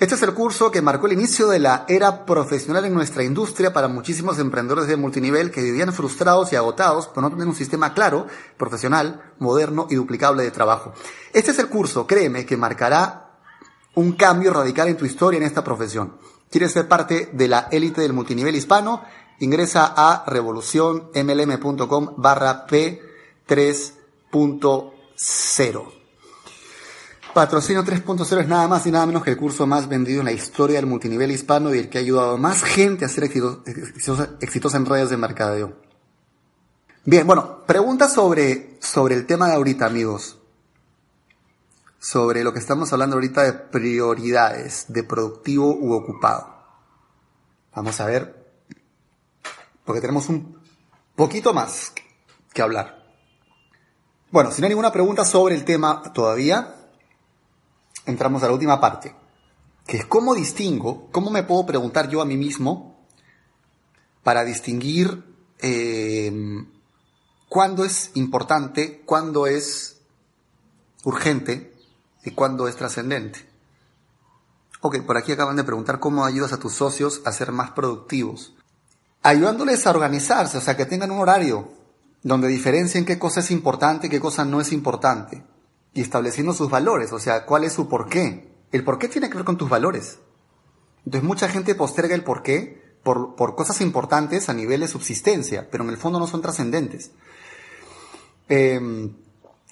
Este 0.00 0.14
es 0.14 0.22
el 0.22 0.32
curso 0.32 0.70
que 0.70 0.80
marcó 0.80 1.06
el 1.06 1.12
inicio 1.12 1.48
de 1.48 1.58
la 1.58 1.84
era 1.86 2.24
profesional 2.24 2.86
en 2.86 2.94
nuestra 2.94 3.22
industria 3.22 3.72
para 3.72 3.86
muchísimos 3.86 4.38
emprendedores 4.38 4.88
de 4.88 4.96
multinivel 4.96 5.50
que 5.50 5.60
vivían 5.62 5.92
frustrados 5.92 6.52
y 6.52 6.56
agotados 6.56 7.06
por 7.06 7.22
no 7.22 7.28
tener 7.28 7.46
un 7.46 7.54
sistema 7.54 7.92
claro, 7.92 8.26
profesional, 8.56 9.34
moderno 9.38 9.86
y 9.90 9.96
duplicable 9.96 10.42
de 10.42 10.50
trabajo. 10.50 10.94
Este 11.34 11.50
es 11.50 11.58
el 11.58 11.68
curso, 11.68 12.06
créeme, 12.06 12.46
que 12.46 12.56
marcará 12.56 13.36
un 13.94 14.12
cambio 14.12 14.54
radical 14.54 14.88
en 14.88 14.96
tu 14.96 15.04
historia 15.04 15.36
en 15.36 15.44
esta 15.44 15.62
profesión. 15.62 16.16
¿Quieres 16.50 16.72
ser 16.72 16.88
parte 16.88 17.28
de 17.32 17.48
la 17.48 17.68
élite 17.70 18.00
del 18.00 18.14
multinivel 18.14 18.56
hispano? 18.56 19.04
Ingresa 19.40 19.92
a 19.94 20.24
revolucionmlm.com 20.26 22.14
barra 22.16 22.66
P3.0. 24.30 25.92
Patrocinio 27.34 27.84
3.0 27.84 28.40
es 28.40 28.48
nada 28.48 28.66
más 28.66 28.86
y 28.86 28.90
nada 28.90 29.06
menos 29.06 29.22
que 29.22 29.30
el 29.30 29.36
curso 29.36 29.66
más 29.66 29.88
vendido 29.88 30.20
en 30.20 30.26
la 30.26 30.32
historia 30.32 30.76
del 30.76 30.86
multinivel 30.86 31.30
hispano 31.30 31.72
y 31.72 31.78
el 31.78 31.88
que 31.88 31.98
ha 31.98 32.00
ayudado 32.00 32.34
a 32.34 32.36
más 32.36 32.64
gente 32.64 33.04
a 33.04 33.08
ser 33.08 33.24
exitosa, 33.24 34.30
exitosa 34.40 34.76
en 34.76 34.86
redes 34.86 35.10
de 35.10 35.16
mercadeo. 35.16 35.76
Bien, 37.04 37.26
bueno, 37.26 37.64
pregunta 37.66 38.08
sobre, 38.08 38.76
sobre 38.80 39.14
el 39.14 39.26
tema 39.26 39.48
de 39.48 39.54
ahorita, 39.54 39.86
amigos. 39.86 40.38
Sobre 41.98 42.42
lo 42.42 42.52
que 42.52 42.58
estamos 42.58 42.92
hablando 42.92 43.16
ahorita 43.16 43.42
de 43.44 43.52
prioridades, 43.52 44.86
de 44.88 45.04
productivo 45.04 45.74
u 45.74 45.92
ocupado. 45.92 46.56
Vamos 47.74 48.00
a 48.00 48.06
ver, 48.06 48.52
porque 49.84 50.00
tenemos 50.00 50.28
un 50.28 50.58
poquito 51.14 51.54
más 51.54 51.92
que 52.52 52.62
hablar. 52.62 52.99
Bueno, 54.32 54.52
si 54.52 54.60
no 54.60 54.66
hay 54.66 54.68
ninguna 54.68 54.92
pregunta 54.92 55.24
sobre 55.24 55.56
el 55.56 55.64
tema 55.64 56.04
todavía, 56.12 56.76
entramos 58.06 58.44
a 58.44 58.46
la 58.46 58.52
última 58.52 58.80
parte, 58.80 59.12
que 59.84 59.96
es 59.96 60.06
cómo 60.06 60.36
distingo, 60.36 61.08
cómo 61.10 61.30
me 61.30 61.42
puedo 61.42 61.66
preguntar 61.66 62.08
yo 62.08 62.20
a 62.20 62.24
mí 62.24 62.36
mismo 62.36 63.04
para 64.22 64.44
distinguir 64.44 65.24
eh, 65.58 66.32
cuándo 67.48 67.84
es 67.84 68.12
importante, 68.14 69.02
cuándo 69.04 69.48
es 69.48 70.00
urgente 71.02 71.74
y 72.22 72.30
cuándo 72.30 72.68
es 72.68 72.76
trascendente. 72.76 73.50
Ok, 74.80 75.00
por 75.00 75.16
aquí 75.16 75.32
acaban 75.32 75.56
de 75.56 75.64
preguntar 75.64 75.98
cómo 75.98 76.24
ayudas 76.24 76.52
a 76.52 76.60
tus 76.60 76.74
socios 76.74 77.20
a 77.24 77.32
ser 77.32 77.50
más 77.50 77.72
productivos. 77.72 78.54
Ayudándoles 79.22 79.88
a 79.88 79.90
organizarse, 79.90 80.56
o 80.56 80.60
sea, 80.60 80.76
que 80.76 80.86
tengan 80.86 81.10
un 81.10 81.18
horario 81.18 81.79
donde 82.22 82.48
diferencien 82.48 83.04
qué 83.04 83.18
cosa 83.18 83.40
es 83.40 83.50
importante 83.50 84.06
y 84.06 84.10
qué 84.10 84.20
cosa 84.20 84.44
no 84.44 84.60
es 84.60 84.72
importante 84.72 85.44
y 85.92 86.00
estableciendo 86.00 86.52
sus 86.52 86.70
valores, 86.70 87.12
o 87.12 87.18
sea, 87.18 87.44
cuál 87.44 87.64
es 87.64 87.72
su 87.72 87.88
porqué. 87.88 88.54
El 88.70 88.84
porqué 88.84 89.08
tiene 89.08 89.28
que 89.28 89.36
ver 89.36 89.44
con 89.44 89.56
tus 89.56 89.68
valores. 89.68 90.18
Entonces 91.04 91.26
mucha 91.26 91.48
gente 91.48 91.74
posterga 91.74 92.14
el 92.14 92.22
porqué 92.22 92.96
por, 93.02 93.34
por 93.34 93.56
cosas 93.56 93.80
importantes 93.80 94.48
a 94.48 94.54
nivel 94.54 94.80
de 94.80 94.88
subsistencia, 94.88 95.68
pero 95.70 95.82
en 95.84 95.90
el 95.90 95.96
fondo 95.96 96.18
no 96.18 96.26
son 96.26 96.42
trascendentes. 96.42 97.10
Em, 98.48 99.16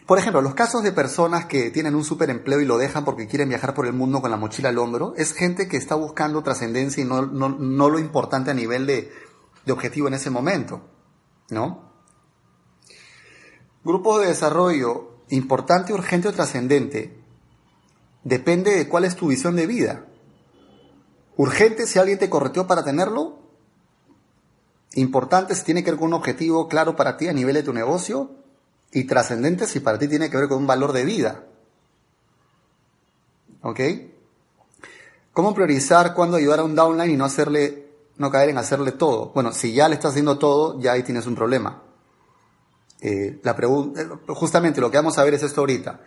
por 0.06 0.18
ejemplo, 0.18 0.40
los 0.40 0.54
casos 0.54 0.82
de 0.82 0.92
personas 0.92 1.44
que 1.44 1.70
tienen 1.70 1.94
un 1.94 2.04
superempleo 2.04 2.60
y 2.60 2.64
lo 2.64 2.78
dejan 2.78 3.04
porque 3.04 3.26
quieren 3.26 3.50
viajar 3.50 3.74
por 3.74 3.86
el 3.86 3.92
mundo 3.92 4.22
con 4.22 4.30
la 4.30 4.38
mochila 4.38 4.70
al 4.70 4.78
hombro, 4.78 5.14
es 5.16 5.34
gente 5.34 5.68
que 5.68 5.76
está 5.76 5.94
buscando 5.94 6.42
trascendencia 6.42 7.02
y 7.02 7.06
no, 7.06 7.26
no, 7.26 7.50
no 7.50 7.90
lo 7.90 7.98
importante 7.98 8.50
a 8.50 8.54
nivel 8.54 8.86
de, 8.86 9.12
de 9.66 9.72
objetivo 9.72 10.08
en 10.08 10.14
ese 10.14 10.30
momento, 10.30 10.80
¿no? 11.50 11.87
Grupos 13.88 14.20
de 14.20 14.26
desarrollo 14.26 15.12
importante, 15.30 15.94
urgente 15.94 16.28
o 16.28 16.32
trascendente, 16.34 17.16
depende 18.22 18.76
de 18.76 18.86
cuál 18.86 19.06
es 19.06 19.16
tu 19.16 19.28
visión 19.28 19.56
de 19.56 19.66
vida. 19.66 20.04
Urgente 21.38 21.86
si 21.86 21.98
alguien 21.98 22.18
te 22.18 22.28
correteó 22.28 22.66
para 22.66 22.84
tenerlo. 22.84 23.38
Importante 24.92 25.54
si 25.54 25.64
tiene 25.64 25.82
que 25.82 25.92
ver 25.92 25.98
con 25.98 26.08
un 26.08 26.12
objetivo 26.12 26.68
claro 26.68 26.96
para 26.96 27.16
ti 27.16 27.28
a 27.28 27.32
nivel 27.32 27.54
de 27.54 27.62
tu 27.62 27.72
negocio. 27.72 28.30
Y 28.92 29.04
trascendente 29.04 29.66
si 29.66 29.80
para 29.80 29.98
ti 29.98 30.06
tiene 30.06 30.28
que 30.28 30.36
ver 30.36 30.48
con 30.48 30.58
un 30.58 30.66
valor 30.66 30.92
de 30.92 31.06
vida. 31.06 31.46
¿Ok? 33.62 33.80
¿Cómo 35.32 35.54
priorizar 35.54 36.12
cuándo 36.12 36.36
ayudar 36.36 36.58
a 36.58 36.64
un 36.64 36.74
downline 36.74 37.12
y 37.12 37.16
no 37.16 37.24
hacerle, 37.24 37.88
no 38.18 38.30
caer 38.30 38.50
en 38.50 38.58
hacerle 38.58 38.92
todo? 38.92 39.30
Bueno, 39.32 39.50
si 39.52 39.72
ya 39.72 39.88
le 39.88 39.94
estás 39.94 40.10
haciendo 40.10 40.36
todo, 40.36 40.78
ya 40.78 40.92
ahí 40.92 41.02
tienes 41.02 41.26
un 41.26 41.34
problema. 41.34 41.87
Eh, 43.00 43.38
la 43.42 43.54
pregunta, 43.54 44.02
justamente 44.28 44.80
lo 44.80 44.90
que 44.90 44.96
vamos 44.96 45.18
a 45.18 45.24
ver 45.24 45.34
es 45.34 45.42
esto 45.42 45.60
ahorita. 45.60 46.00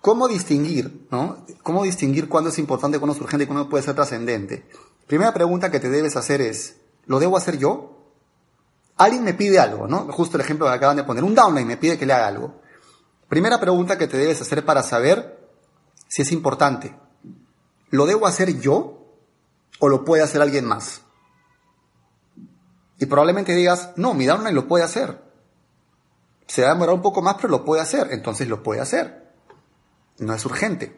¿Cómo 0.00 0.28
distinguir, 0.28 1.06
no? 1.10 1.44
¿Cómo 1.62 1.84
distinguir 1.84 2.28
cuándo 2.28 2.48
es 2.48 2.58
importante, 2.58 2.98
cuándo 2.98 3.14
es 3.14 3.20
urgente 3.20 3.44
y 3.44 3.46
cuándo 3.46 3.68
puede 3.68 3.84
ser 3.84 3.94
trascendente? 3.94 4.64
Primera 5.06 5.34
pregunta 5.34 5.70
que 5.70 5.80
te 5.80 5.90
debes 5.90 6.16
hacer 6.16 6.40
es, 6.40 6.76
¿lo 7.06 7.18
debo 7.18 7.36
hacer 7.36 7.58
yo? 7.58 7.98
Alguien 8.96 9.24
me 9.24 9.34
pide 9.34 9.58
algo, 9.58 9.86
¿no? 9.86 10.10
Justo 10.12 10.36
el 10.36 10.42
ejemplo 10.42 10.66
que 10.66 10.72
acaban 10.72 10.96
de 10.96 11.04
poner. 11.04 11.24
Un 11.24 11.34
downline 11.34 11.66
me 11.66 11.76
pide 11.76 11.98
que 11.98 12.06
le 12.06 12.12
haga 12.14 12.28
algo. 12.28 12.60
Primera 13.28 13.60
pregunta 13.60 13.98
que 13.98 14.06
te 14.06 14.16
debes 14.16 14.40
hacer 14.40 14.64
para 14.64 14.82
saber 14.82 15.38
si 16.08 16.22
es 16.22 16.32
importante. 16.32 16.94
¿Lo 17.90 18.06
debo 18.06 18.26
hacer 18.26 18.58
yo 18.60 19.06
o 19.78 19.88
lo 19.88 20.04
puede 20.04 20.22
hacer 20.22 20.40
alguien 20.40 20.64
más? 20.64 21.02
Y 22.98 23.06
probablemente 23.06 23.54
digas, 23.54 23.90
no, 23.96 24.14
mi 24.14 24.26
downline 24.26 24.54
lo 24.54 24.68
puede 24.68 24.84
hacer. 24.84 25.29
Se 26.50 26.62
va 26.62 26.70
a 26.70 26.74
demorar 26.74 26.96
un 26.96 27.00
poco 27.00 27.22
más, 27.22 27.36
pero 27.36 27.46
lo 27.46 27.64
puede 27.64 27.80
hacer. 27.80 28.08
Entonces 28.10 28.48
lo 28.48 28.60
puede 28.60 28.80
hacer. 28.80 29.30
No 30.18 30.34
es 30.34 30.44
urgente. 30.44 30.96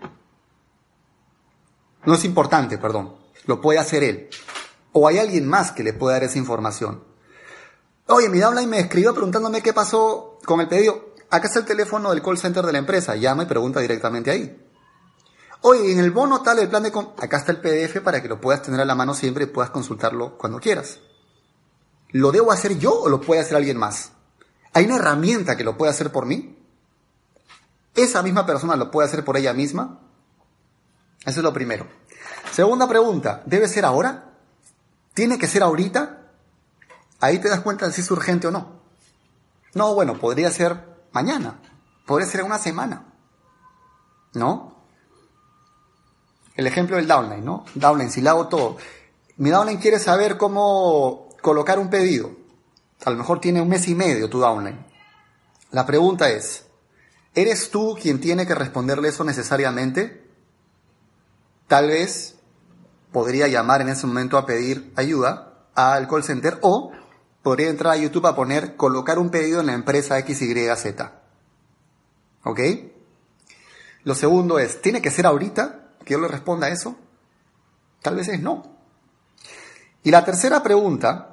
No 2.07 2.15
es 2.15 2.25
importante, 2.25 2.79
perdón. 2.79 3.17
Lo 3.45 3.61
puede 3.61 3.79
hacer 3.79 4.03
él. 4.03 4.31
O 4.93 5.07
hay 5.07 5.19
alguien 5.19 5.47
más 5.47 5.73
que 5.73 5.83
le 5.83 5.93
pueda 5.93 6.15
dar 6.15 6.25
esa 6.25 6.39
información. 6.39 7.05
Oye, 8.07 8.31
mi 8.31 8.39
downline 8.39 8.71
me 8.71 8.81
escribió 8.81 9.13
preguntándome 9.13 9.61
qué 9.61 9.75
pasó 9.75 10.39
con 10.47 10.59
el 10.63 10.69
pedido. 10.69 11.13
Acá 11.29 11.49
está 11.49 11.59
el 11.59 11.67
teléfono 11.67 12.09
del 12.09 12.23
call 12.23 12.39
center 12.39 12.65
de 12.65 12.73
la 12.73 12.79
empresa. 12.79 13.15
Llama 13.17 13.43
y 13.43 13.47
pregunta 13.47 13.81
directamente 13.81 14.31
ahí. 14.31 14.59
Oye, 15.61 15.93
en 15.93 15.99
el 15.99 16.13
bono 16.13 16.41
tal, 16.41 16.61
el 16.61 16.71
plan 16.71 16.83
de... 16.83 16.93
Acá 17.19 17.37
está 17.37 17.53
el 17.53 17.61
PDF 17.61 18.01
para 18.01 18.23
que 18.23 18.29
lo 18.29 18.41
puedas 18.41 18.63
tener 18.63 18.81
a 18.81 18.87
la 18.87 18.95
mano 18.95 19.13
siempre 19.13 19.45
y 19.45 19.49
puedas 19.49 19.71
consultarlo 19.71 20.39
cuando 20.39 20.61
quieras. 20.61 21.01
¿Lo 22.09 22.33
debo 22.33 22.53
hacer 22.53 22.79
yo 22.79 22.99
o 22.99 23.11
lo 23.11 23.21
puede 23.21 23.43
hacer 23.43 23.59
alguien 23.59 23.77
más? 23.77 24.13
¿Hay 24.73 24.87
una 24.87 24.97
herramienta 24.97 25.57
que 25.57 25.65
lo 25.65 25.77
puede 25.77 25.91
hacer 25.91 26.11
por 26.11 26.27
mí? 26.27 26.59
¿Esa 27.95 28.23
misma 28.23 28.47
persona 28.47 28.77
lo 28.77 28.91
puede 28.91 29.09
hacer 29.09 29.25
por 29.25 29.37
ella 29.37 29.53
misma? 29.53 30.01
Eso 31.25 31.41
es 31.41 31.45
lo 31.45 31.53
primero. 31.53 31.87
Segunda 32.53 32.89
pregunta, 32.89 33.43
¿debe 33.45 33.69
ser 33.69 33.85
ahora? 33.85 34.33
¿Tiene 35.15 35.39
que 35.39 35.47
ser 35.47 35.63
ahorita? 35.63 36.21
Ahí 37.21 37.39
te 37.39 37.49
das 37.49 37.61
cuenta 37.61 37.87
de 37.87 37.93
si 37.93 38.01
es 38.01 38.11
urgente 38.11 38.47
o 38.47 38.51
no. 38.51 38.81
No, 39.75 39.95
bueno, 39.95 40.19
podría 40.19 40.51
ser 40.51 41.05
mañana, 41.13 41.61
podría 42.07 42.29
ser 42.29 42.43
una 42.43 42.59
semana. 42.59 43.05
¿No? 44.35 44.73
El 46.55 46.67
ejemplo 46.67 46.97
del 46.97 47.07
downline, 47.07 47.45
¿no? 47.45 47.65
Downline, 47.75 48.11
si 48.11 48.23
le 48.23 48.31
hago 48.31 48.49
todo. 48.49 48.79
Mi 49.37 49.51
downline 49.51 49.79
quiere 49.79 49.99
saber 49.99 50.39
cómo 50.39 51.29
colocar 51.43 51.79
un 51.79 51.91
pedido 51.91 52.42
a 53.05 53.11
lo 53.11 53.17
mejor 53.17 53.41
tiene 53.41 53.61
un 53.61 53.69
mes 53.69 53.89
y 53.89 53.95
medio 53.95 54.29
tu 54.31 54.39
downline. 54.39 54.85
La 55.71 55.87
pregunta 55.87 56.31
es, 56.31 56.67
¿eres 57.35 57.71
tú 57.71 57.97
quien 58.01 58.21
tiene 58.21 58.47
que 58.47 58.55
responderle 58.55 59.09
eso 59.09 59.25
necesariamente? 59.25 60.27
Tal 61.67 61.89
vez 61.89 62.37
podría 63.11 63.49
llamar 63.49 63.81
en 63.81 63.89
ese 63.89 64.07
momento 64.07 64.37
a 64.37 64.47
pedir 64.47 64.93
ayuda 64.97 65.67
al 65.75 66.09
call 66.09 66.25
center 66.25 66.59
o 66.63 66.93
podría 67.43 67.71
entrar 67.71 67.95
a 67.95 67.97
YouTube 67.97 68.27
a 68.27 68.37
poner 68.37 68.77
colocar 68.77 69.19
un 69.19 69.31
pedido 69.31 69.61
en 69.61 69.67
la 69.67 69.73
empresa 69.73 70.21
XYZ. 70.21 70.87
¿Ok? 72.45 72.61
Lo 74.05 74.15
segundo 74.15 74.59
es, 74.59 74.83
¿tiene 74.83 75.01
que 75.01 75.11
ser 75.11 75.27
ahorita 75.27 75.95
que 76.05 76.13
yo 76.13 76.21
le 76.21 76.29
responda 76.29 76.69
eso? 76.69 76.97
Tal 78.03 78.17
vez 78.17 78.29
es 78.29 78.41
no. 78.41 78.77
Y 80.03 80.11
la 80.11 80.25
tercera 80.25 80.63
pregunta 80.63 81.32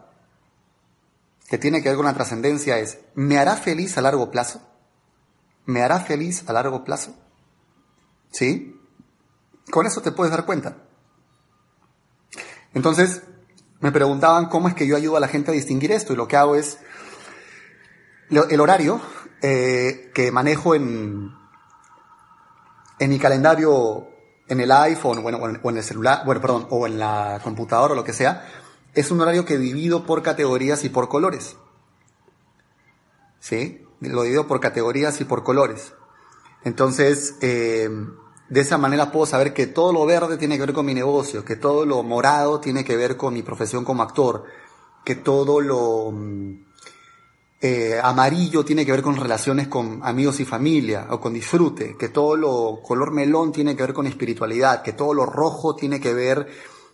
que 1.49 1.57
tiene 1.57 1.81
que 1.81 1.89
ver 1.89 1.95
con 1.95 2.05
la 2.05 2.13
trascendencia 2.13 2.77
es, 2.77 2.99
¿me 3.15 3.39
hará 3.39 3.55
feliz 3.55 3.97
a 3.97 4.01
largo 4.01 4.29
plazo? 4.29 4.61
¿Me 5.65 5.81
hará 5.81 5.99
feliz 5.99 6.43
a 6.47 6.53
largo 6.53 6.83
plazo? 6.83 7.15
¿Sí? 8.31 8.79
Con 9.71 9.87
eso 9.87 10.01
te 10.01 10.11
puedes 10.11 10.31
dar 10.31 10.45
cuenta. 10.45 10.77
Entonces, 12.73 13.23
me 13.79 13.91
preguntaban 13.91 14.47
cómo 14.47 14.67
es 14.67 14.75
que 14.75 14.85
yo 14.85 14.95
ayudo 14.95 15.17
a 15.17 15.19
la 15.19 15.27
gente 15.27 15.49
a 15.49 15.53
distinguir 15.53 15.91
esto 15.91 16.13
y 16.13 16.15
lo 16.15 16.27
que 16.27 16.37
hago 16.37 16.55
es 16.55 16.77
el 18.29 18.61
horario 18.61 19.01
eh, 19.41 20.11
que 20.13 20.31
manejo 20.31 20.75
en, 20.75 21.33
en 22.99 23.09
mi 23.09 23.17
calendario 23.17 24.07
en 24.47 24.59
el 24.59 24.71
iPhone 24.71 25.23
bueno, 25.23 25.39
o 25.39 25.69
en 25.69 25.77
el 25.77 25.83
celular, 25.83 26.23
bueno, 26.25 26.41
perdón, 26.41 26.67
o 26.69 26.85
en 26.85 26.99
la 26.99 27.39
computadora 27.43 27.93
o 27.93 27.95
lo 27.95 28.03
que 28.03 28.13
sea, 28.13 28.45
es 28.93 29.11
un 29.11 29.21
horario 29.21 29.45
que 29.45 29.57
divido 29.57 30.05
por 30.05 30.23
categorías 30.23 30.83
y 30.83 30.89
por 30.89 31.09
colores. 31.09 31.55
¿Sí? 33.39 33.85
Lo 34.01 34.23
divido 34.23 34.47
por 34.47 34.59
categorías 34.59 35.21
y 35.21 35.25
por 35.25 35.43
colores. 35.43 35.93
Entonces, 36.63 37.35
eh, 37.41 37.89
de 38.49 38.61
esa 38.61 38.77
manera 38.77 39.11
puedo 39.11 39.25
saber 39.25 39.53
que 39.53 39.67
todo 39.67 39.93
lo 39.93 40.05
verde 40.05 40.37
tiene 40.37 40.57
que 40.57 40.65
ver 40.65 40.73
con 40.73 40.85
mi 40.85 40.93
negocio, 40.93 41.45
que 41.45 41.55
todo 41.55 41.85
lo 41.85 42.03
morado 42.03 42.59
tiene 42.59 42.83
que 42.83 42.97
ver 42.97 43.15
con 43.15 43.33
mi 43.33 43.43
profesión 43.43 43.85
como 43.85 44.03
actor, 44.03 44.45
que 45.05 45.15
todo 45.15 45.61
lo 45.61 46.11
mm, 46.11 46.53
eh, 47.61 47.99
amarillo 48.01 48.65
tiene 48.65 48.85
que 48.85 48.91
ver 48.91 49.01
con 49.01 49.15
relaciones 49.15 49.67
con 49.67 49.99
amigos 50.03 50.39
y 50.39 50.45
familia 50.45 51.07
o 51.11 51.19
con 51.19 51.33
disfrute, 51.33 51.95
que 51.97 52.09
todo 52.09 52.35
lo 52.35 52.79
color 52.81 53.11
melón 53.11 53.51
tiene 53.51 53.75
que 53.75 53.83
ver 53.83 53.93
con 53.93 54.07
espiritualidad, 54.07 54.81
que 54.81 54.93
todo 54.93 55.13
lo 55.13 55.25
rojo 55.25 55.75
tiene 55.75 55.99
que 55.99 56.13
ver 56.13 56.47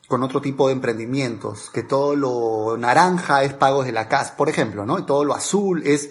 con 0.07 0.23
otro 0.23 0.41
tipo 0.41 0.67
de 0.67 0.73
emprendimientos, 0.73 1.69
que 1.71 1.83
todo 1.83 2.15
lo 2.15 2.77
naranja 2.77 3.43
es 3.43 3.53
pagos 3.53 3.85
de 3.85 3.91
la 3.91 4.07
casa, 4.07 4.35
por 4.37 4.49
ejemplo, 4.49 4.85
¿no? 4.85 4.99
Y 4.99 5.05
todo 5.05 5.23
lo 5.23 5.33
azul 5.33 5.81
es 5.85 6.09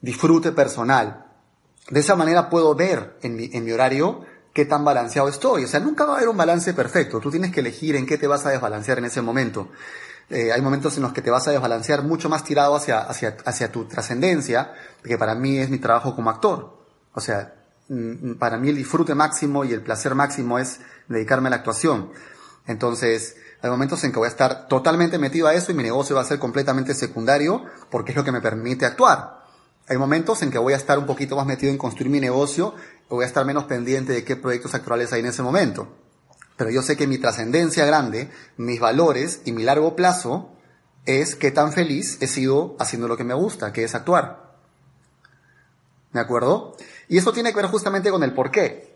disfrute 0.00 0.52
personal. 0.52 1.26
De 1.90 2.00
esa 2.00 2.16
manera 2.16 2.50
puedo 2.50 2.74
ver 2.74 3.18
en 3.22 3.36
mi, 3.36 3.50
en 3.52 3.64
mi 3.64 3.72
horario 3.72 4.20
qué 4.52 4.64
tan 4.64 4.84
balanceado 4.84 5.28
estoy. 5.28 5.64
O 5.64 5.68
sea, 5.68 5.80
nunca 5.80 6.04
va 6.04 6.14
a 6.14 6.16
haber 6.16 6.28
un 6.28 6.36
balance 6.36 6.74
perfecto. 6.74 7.20
Tú 7.20 7.30
tienes 7.30 7.52
que 7.52 7.60
elegir 7.60 7.96
en 7.96 8.06
qué 8.06 8.18
te 8.18 8.26
vas 8.26 8.46
a 8.46 8.50
desbalancear 8.50 8.98
en 8.98 9.04
ese 9.04 9.22
momento. 9.22 9.68
Eh, 10.28 10.52
hay 10.52 10.62
momentos 10.62 10.96
en 10.96 11.02
los 11.02 11.12
que 11.12 11.22
te 11.22 11.30
vas 11.30 11.48
a 11.48 11.50
desbalancear 11.50 12.02
mucho 12.02 12.28
más 12.28 12.44
tirado 12.44 12.76
hacia, 12.76 13.00
hacia, 13.00 13.36
hacia 13.44 13.72
tu 13.72 13.86
trascendencia, 13.86 14.72
que 15.02 15.18
para 15.18 15.34
mí 15.34 15.58
es 15.58 15.70
mi 15.70 15.78
trabajo 15.78 16.14
como 16.14 16.30
actor. 16.30 16.78
O 17.14 17.20
sea, 17.20 17.54
mm, 17.88 18.34
para 18.34 18.56
mí 18.56 18.68
el 18.68 18.76
disfrute 18.76 19.14
máximo 19.14 19.64
y 19.64 19.72
el 19.72 19.82
placer 19.82 20.14
máximo 20.14 20.58
es 20.58 20.80
dedicarme 21.08 21.48
a 21.48 21.50
la 21.50 21.56
actuación. 21.56 22.10
Entonces, 22.66 23.36
hay 23.62 23.70
momentos 23.70 24.02
en 24.04 24.12
que 24.12 24.18
voy 24.18 24.26
a 24.26 24.30
estar 24.30 24.68
totalmente 24.68 25.18
metido 25.18 25.46
a 25.46 25.54
eso 25.54 25.70
y 25.72 25.74
mi 25.74 25.82
negocio 25.82 26.16
va 26.16 26.22
a 26.22 26.24
ser 26.24 26.38
completamente 26.38 26.94
secundario 26.94 27.64
porque 27.90 28.12
es 28.12 28.16
lo 28.16 28.24
que 28.24 28.32
me 28.32 28.40
permite 28.40 28.86
actuar. 28.86 29.40
Hay 29.88 29.98
momentos 29.98 30.42
en 30.42 30.50
que 30.50 30.58
voy 30.58 30.72
a 30.72 30.76
estar 30.76 30.98
un 30.98 31.06
poquito 31.06 31.36
más 31.36 31.46
metido 31.46 31.72
en 31.72 31.78
construir 31.78 32.10
mi 32.10 32.20
negocio 32.20 32.74
o 33.08 33.16
voy 33.16 33.24
a 33.24 33.26
estar 33.26 33.44
menos 33.44 33.64
pendiente 33.64 34.12
de 34.12 34.24
qué 34.24 34.36
proyectos 34.36 34.74
actuales 34.74 35.12
hay 35.12 35.20
en 35.20 35.26
ese 35.26 35.42
momento. 35.42 35.88
Pero 36.56 36.70
yo 36.70 36.82
sé 36.82 36.96
que 36.96 37.06
mi 37.06 37.18
trascendencia 37.18 37.84
grande, 37.86 38.30
mis 38.56 38.80
valores 38.80 39.40
y 39.44 39.52
mi 39.52 39.62
largo 39.62 39.96
plazo 39.96 40.50
es 41.06 41.34
qué 41.34 41.50
tan 41.50 41.72
feliz 41.72 42.18
he 42.20 42.28
sido 42.28 42.76
haciendo 42.78 43.08
lo 43.08 43.16
que 43.16 43.24
me 43.24 43.34
gusta, 43.34 43.72
que 43.72 43.84
es 43.84 43.94
actuar. 43.94 44.54
¿De 46.12 46.20
acuerdo? 46.20 46.76
Y 47.08 47.18
eso 47.18 47.32
tiene 47.32 47.50
que 47.50 47.56
ver 47.56 47.66
justamente 47.66 48.10
con 48.10 48.22
el 48.22 48.32
por 48.32 48.50
qué. 48.50 48.94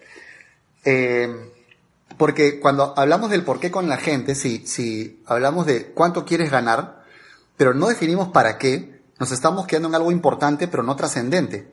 Eh, 0.84 1.53
porque 2.16 2.60
cuando 2.60 2.94
hablamos 2.96 3.30
del 3.30 3.44
por 3.44 3.60
qué 3.60 3.70
con 3.70 3.88
la 3.88 3.96
gente, 3.96 4.34
si, 4.34 4.66
si 4.66 5.22
hablamos 5.26 5.66
de 5.66 5.92
cuánto 5.92 6.24
quieres 6.24 6.50
ganar, 6.50 7.04
pero 7.56 7.74
no 7.74 7.88
definimos 7.88 8.28
para 8.28 8.58
qué, 8.58 9.02
nos 9.18 9.32
estamos 9.32 9.66
quedando 9.66 9.88
en 9.88 9.94
algo 9.94 10.12
importante 10.12 10.68
pero 10.68 10.82
no 10.82 10.96
trascendente. 10.96 11.72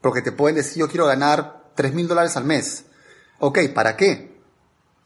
Porque 0.00 0.22
te 0.22 0.32
pueden 0.32 0.56
decir, 0.56 0.78
yo 0.78 0.88
quiero 0.88 1.06
ganar 1.06 1.70
3 1.74 1.94
mil 1.94 2.08
dólares 2.08 2.36
al 2.36 2.44
mes. 2.44 2.86
Ok, 3.38 3.58
¿para 3.74 3.96
qué? 3.96 4.40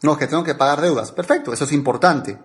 No, 0.02 0.12
es 0.12 0.18
que 0.18 0.26
tengo 0.26 0.44
que 0.44 0.54
pagar 0.54 0.80
deudas. 0.80 1.12
Perfecto, 1.12 1.52
eso 1.52 1.64
es 1.64 1.72
importante. 1.72 2.38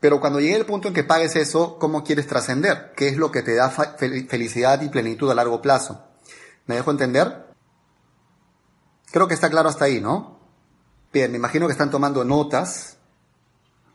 Pero 0.00 0.20
cuando 0.20 0.40
llegue 0.40 0.56
el 0.56 0.66
punto 0.66 0.88
en 0.88 0.94
que 0.94 1.04
pagues 1.04 1.36
eso, 1.36 1.78
¿cómo 1.78 2.04
quieres 2.04 2.26
trascender? 2.26 2.92
¿Qué 2.96 3.08
es 3.08 3.16
lo 3.16 3.32
que 3.32 3.42
te 3.42 3.54
da 3.54 3.70
felicidad 3.70 4.80
y 4.82 4.88
plenitud 4.88 5.30
a 5.30 5.34
largo 5.34 5.60
plazo? 5.60 6.04
¿Me 6.66 6.76
dejo 6.76 6.90
entender? 6.90 7.46
Creo 9.10 9.26
que 9.26 9.34
está 9.34 9.50
claro 9.50 9.68
hasta 9.68 9.86
ahí, 9.86 10.00
¿no? 10.00 10.37
Bien, 11.12 11.30
me 11.30 11.38
imagino 11.38 11.66
que 11.66 11.72
están 11.72 11.90
tomando 11.90 12.22
notas, 12.22 12.96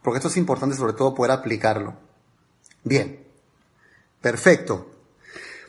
porque 0.02 0.18
esto 0.18 0.30
es 0.30 0.38
importante 0.38 0.76
sobre 0.76 0.94
todo 0.94 1.14
poder 1.14 1.32
aplicarlo. 1.32 1.94
Bien, 2.84 3.24
perfecto. 4.20 4.88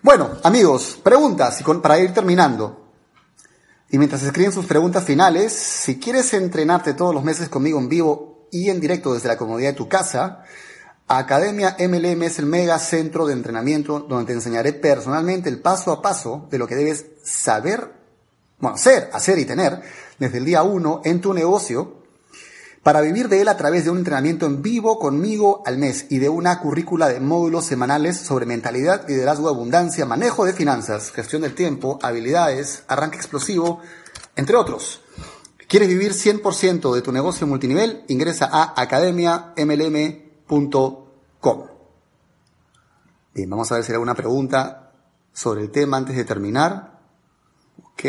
Bueno, 0.00 0.38
amigos, 0.42 0.98
preguntas 1.02 1.62
para 1.82 1.98
ir 1.98 2.14
terminando. 2.14 2.84
Y 3.90 3.98
mientras 3.98 4.22
escriben 4.22 4.52
sus 4.52 4.66
preguntas 4.66 5.04
finales, 5.04 5.52
si 5.52 6.00
quieres 6.00 6.32
entrenarte 6.32 6.94
todos 6.94 7.14
los 7.14 7.22
meses 7.22 7.48
conmigo 7.48 7.78
en 7.78 7.88
vivo 7.88 8.48
y 8.50 8.70
en 8.70 8.80
directo 8.80 9.12
desde 9.12 9.28
la 9.28 9.36
comodidad 9.36 9.70
de 9.70 9.76
tu 9.76 9.88
casa, 9.88 10.44
Academia 11.06 11.76
MLM 11.78 12.22
es 12.22 12.38
el 12.38 12.46
mega 12.46 12.78
centro 12.78 13.26
de 13.26 13.34
entrenamiento 13.34 14.00
donde 14.00 14.26
te 14.26 14.32
enseñaré 14.32 14.72
personalmente 14.72 15.50
el 15.50 15.60
paso 15.60 15.92
a 15.92 16.00
paso 16.00 16.48
de 16.50 16.58
lo 16.58 16.66
que 16.66 16.74
debes 16.74 17.04
saber, 17.22 17.92
bueno, 18.58 18.78
ser, 18.78 19.10
hacer 19.12 19.38
y 19.38 19.44
tener 19.44 19.82
desde 20.18 20.38
el 20.38 20.44
día 20.44 20.62
1 20.62 21.02
en 21.04 21.20
tu 21.20 21.34
negocio 21.34 22.04
para 22.84 23.00
vivir 23.00 23.28
de 23.28 23.40
él 23.40 23.48
a 23.48 23.56
través 23.56 23.84
de 23.84 23.90
un 23.90 23.98
entrenamiento 23.98 24.44
en 24.44 24.60
vivo 24.60 24.98
conmigo 24.98 25.62
al 25.64 25.78
mes 25.78 26.06
y 26.10 26.18
de 26.18 26.28
una 26.28 26.60
currícula 26.60 27.08
de 27.08 27.18
módulos 27.18 27.64
semanales 27.64 28.18
sobre 28.18 28.44
mentalidad, 28.44 29.08
liderazgo, 29.08 29.48
abundancia, 29.48 30.04
manejo 30.04 30.44
de 30.44 30.52
finanzas, 30.52 31.10
gestión 31.10 31.40
del 31.42 31.54
tiempo, 31.54 31.98
habilidades, 32.02 32.84
arranque 32.86 33.16
explosivo, 33.16 33.80
entre 34.36 34.56
otros. 34.56 35.00
¿Quieres 35.66 35.88
vivir 35.88 36.12
100% 36.12 36.94
de 36.94 37.00
tu 37.00 37.10
negocio 37.10 37.46
multinivel? 37.46 38.04
Ingresa 38.08 38.50
a 38.52 38.78
academiamlm.com. 38.80 41.66
Bien, 43.34 43.50
vamos 43.50 43.72
a 43.72 43.76
ver 43.76 43.84
si 43.84 43.92
hay 43.92 43.94
alguna 43.94 44.14
pregunta 44.14 44.92
sobre 45.32 45.62
el 45.62 45.70
tema 45.70 45.96
antes 45.96 46.16
de 46.16 46.24
terminar. 46.24 47.00
Ok. 47.82 48.04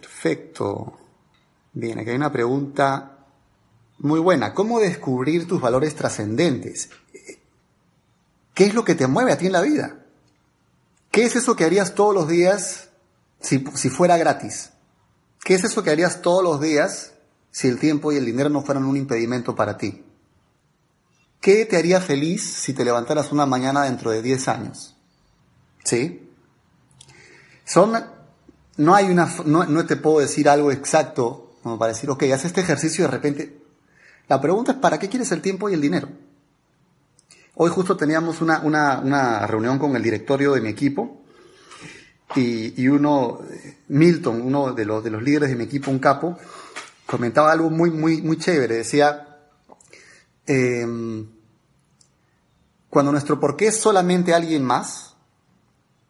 Perfecto. 0.00 0.98
Bien, 1.72 1.98
aquí 1.98 2.10
hay 2.10 2.16
una 2.16 2.32
pregunta 2.32 3.18
muy 3.98 4.18
buena. 4.18 4.52
¿Cómo 4.52 4.80
descubrir 4.80 5.46
tus 5.46 5.60
valores 5.60 5.94
trascendentes? 5.94 6.90
¿Qué 8.54 8.64
es 8.64 8.74
lo 8.74 8.84
que 8.84 8.94
te 8.94 9.06
mueve 9.06 9.32
a 9.32 9.38
ti 9.38 9.46
en 9.46 9.52
la 9.52 9.60
vida? 9.60 10.04
¿Qué 11.10 11.24
es 11.24 11.36
eso 11.36 11.54
que 11.54 11.64
harías 11.64 11.94
todos 11.94 12.14
los 12.14 12.28
días 12.28 12.88
si, 13.40 13.64
si 13.74 13.88
fuera 13.88 14.16
gratis? 14.16 14.70
¿Qué 15.44 15.54
es 15.54 15.64
eso 15.64 15.82
que 15.82 15.90
harías 15.90 16.22
todos 16.22 16.42
los 16.42 16.60
días 16.60 17.12
si 17.50 17.68
el 17.68 17.78
tiempo 17.78 18.12
y 18.12 18.16
el 18.16 18.24
dinero 18.24 18.48
no 18.48 18.62
fueran 18.62 18.84
un 18.84 18.96
impedimento 18.96 19.54
para 19.54 19.76
ti? 19.76 20.04
¿Qué 21.40 21.66
te 21.66 21.76
haría 21.76 22.00
feliz 22.00 22.42
si 22.42 22.72
te 22.72 22.84
levantaras 22.84 23.30
una 23.30 23.46
mañana 23.46 23.84
dentro 23.84 24.10
de 24.10 24.22
10 24.22 24.48
años? 24.48 24.96
¿Sí? 25.84 26.30
Son 27.64 27.92
no 28.76 28.94
hay 28.94 29.06
una, 29.06 29.32
no, 29.44 29.86
te 29.86 29.96
puedo 29.96 30.20
decir 30.20 30.48
algo 30.48 30.72
exacto 30.72 31.52
como 31.62 31.78
para 31.78 31.92
decir, 31.92 32.10
ok, 32.10 32.24
haz 32.24 32.44
este 32.44 32.60
ejercicio 32.60 33.04
y 33.04 33.06
de 33.06 33.10
repente. 33.10 33.58
La 34.28 34.40
pregunta 34.40 34.72
es, 34.72 34.78
¿para 34.78 34.98
qué 34.98 35.08
quieres 35.08 35.32
el 35.32 35.40
tiempo 35.40 35.68
y 35.68 35.74
el 35.74 35.80
dinero? 35.80 36.08
Hoy 37.54 37.70
justo 37.70 37.96
teníamos 37.96 38.42
una, 38.42 38.60
una, 38.60 39.46
reunión 39.46 39.78
con 39.78 39.96
el 39.96 40.02
directorio 40.02 40.52
de 40.52 40.60
mi 40.60 40.68
equipo 40.68 41.22
y, 42.34 42.82
y, 42.82 42.88
uno, 42.88 43.40
Milton, 43.88 44.42
uno 44.42 44.72
de 44.72 44.84
los, 44.84 45.02
de 45.04 45.10
los 45.10 45.22
líderes 45.22 45.50
de 45.50 45.56
mi 45.56 45.64
equipo, 45.64 45.90
un 45.90 45.98
capo, 45.98 46.36
comentaba 47.06 47.52
algo 47.52 47.70
muy, 47.70 47.90
muy, 47.90 48.20
muy 48.22 48.36
chévere. 48.36 48.76
Decía, 48.76 49.38
em, 50.46 51.26
cuando 52.90 53.12
nuestro 53.12 53.40
por 53.40 53.56
qué 53.56 53.68
es 53.68 53.80
solamente 53.80 54.34
alguien 54.34 54.64
más, 54.64 55.13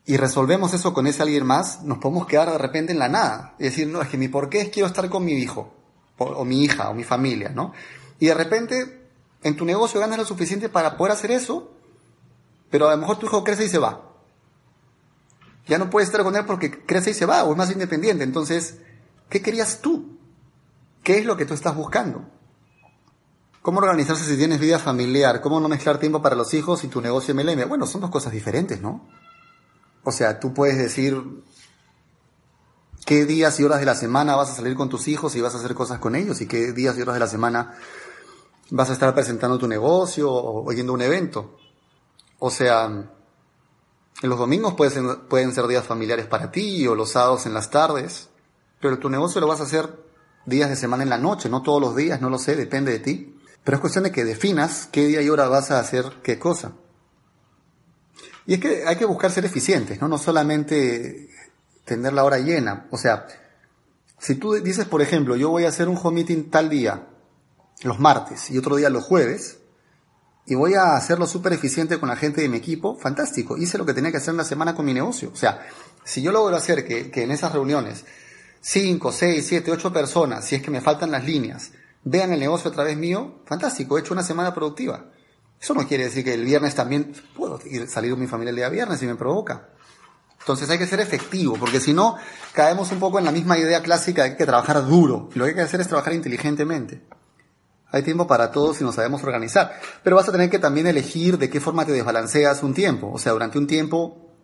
y 0.07 0.17
resolvemos 0.19 0.75
eso 0.75 0.93
con 0.93 1.07
ese 1.07 1.23
alguien 1.23 1.47
más, 1.47 1.83
nos 1.83 1.99
podemos 1.99 2.27
quedar 2.27 2.51
de 2.51 2.59
repente 2.59 2.93
en 2.93 2.99
la 2.99 3.09
nada. 3.09 3.55
Y 3.59 3.65
decir, 3.65 3.89
no, 3.89 4.03
es 4.03 4.09
que 4.09 4.19
mi 4.19 4.29
por 4.29 4.51
qué 4.51 4.61
es 4.61 4.69
quiero 4.69 4.87
estar 4.87 5.09
con 5.09 5.25
mi 5.25 5.33
hijo, 5.33 5.73
o, 6.19 6.45
mi 6.45 6.63
hija, 6.63 6.91
o 6.91 6.95
mi 6.95 7.05
familia, 7.05 7.49
¿no? 7.49 7.73
Y 8.19 8.27
de 8.27 8.35
repente, 8.35 9.09
en 9.43 9.57
tu 9.57 9.65
negocio 9.65 10.01
ganas 10.01 10.19
lo 10.19 10.27
suficiente 10.27 10.69
para 10.69 10.99
poder 10.99 11.13
hacer 11.13 11.31
eso, 11.31 11.73
pero 12.71 12.89
a 12.89 12.91
lo 12.91 12.99
mejor 12.99 13.19
tu 13.19 13.27
hijo 13.27 13.43
crece 13.45 13.65
y 13.65 13.69
se 13.69 13.79
va. 13.79 14.11
Ya 15.67 15.79
no 15.79 15.89
puedes 15.89 16.09
estar 16.09 16.23
con 16.23 16.37
él 16.37 16.45
porque 16.45 16.85
crece 16.85 17.11
y 17.11 17.15
se 17.15 17.25
va, 17.25 17.43
o 17.45 17.53
es 17.53 17.57
más 17.57 17.71
independiente. 17.71 18.25
Entonces, 18.25 18.81
¿qué 19.31 19.41
querías 19.41 19.81
tú? 19.81 20.19
¿Qué 21.03 21.19
es 21.19 21.25
lo 21.25 21.39
que 21.39 21.47
tú 21.47 21.55
estás 21.55 21.75
buscando? 21.75 22.27
¿Cómo 23.63 23.79
organizarse 23.79 24.25
si 24.27 24.37
tienes 24.37 24.61
vida 24.61 24.79
familiar? 24.79 25.41
¿Cómo 25.41 25.59
no 25.61 25.71
mezclar 25.71 25.97
tiempo 25.97 26.21
para 26.21 26.37
los 26.37 26.53
hijos 26.53 26.85
y 26.85 26.89
tu 26.89 27.01
negocio 27.01 27.35
MLM? 27.35 27.67
Bueno, 27.67 27.87
son 27.87 28.03
dos 28.03 28.11
cosas 28.11 28.31
diferentes, 28.31 28.83
¿no? 28.83 29.09
O 30.05 30.13
sea, 30.13 30.39
tú 30.39 30.55
puedes 30.55 30.79
decir 30.79 31.23
qué 33.05 33.25
días 33.25 33.59
y 33.59 33.65
horas 33.65 33.81
de 33.81 33.87
la 33.87 33.95
semana 33.95 34.37
vas 34.37 34.51
a 34.51 34.55
salir 34.55 34.77
con 34.77 34.89
tus 34.89 35.09
hijos 35.09 35.35
y 35.35 35.41
vas 35.41 35.55
a 35.55 35.59
hacer 35.59 35.75
cosas 35.75 35.99
con 35.99 36.15
ellos 36.15 36.41
y 36.41 36.47
qué 36.47 36.73
días 36.73 36.97
y 36.97 37.03
horas 37.03 37.15
de 37.15 37.21
la 37.21 37.27
semana 37.27 37.75
vas 38.71 38.91
a 38.91 38.93
estar 38.93 39.13
presentando 39.15 39.59
tu 39.59 39.67
negocio 39.67 40.31
o 40.31 40.71
yendo 40.73 40.93
a 40.93 40.95
un 40.95 41.03
evento. 41.03 41.57
O 42.39 42.51
sea, 42.51 43.11
los 44.23 44.39
domingos 44.39 44.75
pueden 44.75 45.21
pueden 45.29 45.53
ser 45.53 45.67
días 45.67 45.85
familiares 45.85 46.27
para 46.27 46.51
ti 46.51 46.87
o 46.87 46.95
los 46.95 47.11
sábados 47.13 47.47
en 47.47 47.55
las 47.55 47.71
tardes, 47.71 48.29
pero 48.81 48.99
tu 48.99 49.09
negocio 49.11 49.41
lo 49.41 49.47
vas 49.47 49.61
a 49.61 49.65
hacer 49.65 50.05
días 50.47 50.69
de 50.69 50.77
semana 50.77 51.03
en 51.03 51.11
la 51.11 51.19
noche, 51.19 51.49
no 51.49 51.63
todos 51.63 51.81
los 51.81 51.97
días, 51.97 52.21
no 52.21 52.31
lo 52.31 52.39
sé, 52.39 52.57
depende 52.57 52.93
de 52.93 52.99
ti. 52.99 53.37
Pero 53.65 53.77
es 53.77 53.81
cuestión 53.81 54.05
de 54.05 54.13
que 54.13 54.25
definas 54.25 54.89
qué 54.93 55.07
día 55.07 55.23
y 55.23 55.31
hora 55.31 55.49
vas 55.49 55.71
a 55.71 55.79
hacer 55.79 56.21
qué 56.23 56.39
cosa. 56.39 56.73
Y 58.47 58.55
es 58.55 58.61
que 58.61 58.85
hay 58.87 58.97
que 58.97 59.05
buscar 59.05 59.31
ser 59.31 59.45
eficientes, 59.45 60.01
¿no? 60.01 60.09
No 60.09 60.19
solamente 60.19 61.31
tener 61.85 62.13
la 62.13 62.25
hora 62.25 62.39
llena. 62.39 62.87
O 62.91 62.99
sea, 62.99 63.27
si 64.19 64.35
tú 64.37 64.55
dices, 64.55 64.87
por 64.87 65.03
ejemplo, 65.03 65.37
yo 65.37 65.51
voy 65.51 65.65
a 65.65 65.69
hacer 65.69 65.89
un 65.89 65.99
home 66.03 66.23
meeting 66.23 66.51
tal 66.51 66.69
día, 66.69 67.09
los 67.83 67.99
martes, 68.01 68.51
y 68.51 68.59
otro 68.59 68.77
día 68.77 68.91
los 68.91 69.05
jueves, 69.05 69.59
y 70.47 70.55
voy 70.55 70.75
a 70.75 70.95
hacerlo 70.95 71.27
súper 71.27 71.55
eficiente 71.55 71.99
con 71.99 72.09
la 72.09 72.17
gente 72.17 72.43
de 72.43 72.49
mi 72.49 72.59
equipo, 72.59 72.97
fantástico. 72.97 73.57
Hice 73.57 73.79
lo 73.79 73.87
que 73.87 73.95
tenía 73.95 74.11
que 74.11 74.19
hacer 74.19 74.33
en 74.33 74.39
la 74.39 74.45
semana 74.45 74.75
con 74.75 74.85
mi 74.85 74.93
negocio. 74.93 75.31
O 75.33 75.37
sea, 75.37 75.67
si 76.05 76.21
yo 76.21 76.33
logro 76.33 76.55
hacer 76.55 76.87
que, 76.87 77.11
que 77.11 77.23
en 77.23 77.31
esas 77.31 77.53
reuniones 77.53 78.05
5, 78.61 79.11
6, 79.11 79.47
7, 79.47 79.71
8 79.71 79.93
personas, 79.93 80.45
si 80.45 80.55
es 80.57 80.63
que 80.63 80.71
me 80.71 80.83
faltan 80.83 81.11
las 81.11 81.25
líneas, 81.25 81.73
vean 82.03 82.33
el 82.33 82.41
negocio 82.41 82.71
a 82.71 82.75
través 82.75 82.97
mío, 82.97 83.41
fantástico, 83.47 83.97
he 83.97 84.01
hecho 84.01 84.13
una 84.13 84.23
semana 84.23 84.55
productiva. 84.55 85.11
Eso 85.65 85.73
no 85.73 85.89
quiere 85.89 86.05
decir 86.05 86.23
que 86.23 86.35
el 86.35 86.45
viernes 86.45 86.75
también 86.75 87.15
puedo 87.35 87.59
ir, 87.65 87.89
salir 87.89 88.11
con 88.11 88.21
mi 88.21 88.27
familia 88.27 88.51
el 88.51 88.57
día 88.57 88.69
viernes 88.69 89.01
si 89.01 89.07
me 89.07 89.15
provoca. 89.15 89.71
Entonces 90.39 90.69
hay 90.69 90.77
que 90.77 90.87
ser 90.87 91.01
efectivo, 91.01 91.57
porque 91.59 91.81
si 91.81 91.95
no, 91.95 92.17
caemos 92.53 92.93
un 92.93 93.01
poco 93.01 93.19
en 93.19 93.25
la 93.25 93.33
misma 93.33 93.57
idea 93.57 93.83
clásica 93.83 94.25
de 94.25 94.29
que 94.29 94.33
hay 94.33 94.37
que 94.37 94.45
trabajar 94.45 94.87
duro. 94.87 95.31
lo 95.33 95.45
que 95.45 95.53
hay 95.53 95.57
que 95.57 95.63
hacer 95.63 95.81
es 95.81 95.89
trabajar 95.89 96.13
inteligentemente. 96.13 97.01
Hay 97.91 98.03
tiempo 98.03 98.27
para 98.27 98.51
todos 98.51 98.77
si 98.77 98.85
nos 98.85 98.97
sabemos 98.97 99.25
organizar. 99.25 99.81
Pero 100.03 100.17
vas 100.17 100.29
a 100.29 100.33
tener 100.33 100.51
que 100.51 100.59
también 100.59 100.87
elegir 100.87 101.39
de 101.39 101.49
qué 101.49 101.63
forma 101.63 101.87
te 101.87 101.93
desbalanceas 101.93 102.63
un 102.63 102.75
tiempo. 102.75 103.11
O 103.11 103.19
sea, 103.19 103.33
durante 103.33 103.57
un 103.57 103.67
tiempo 103.67 104.35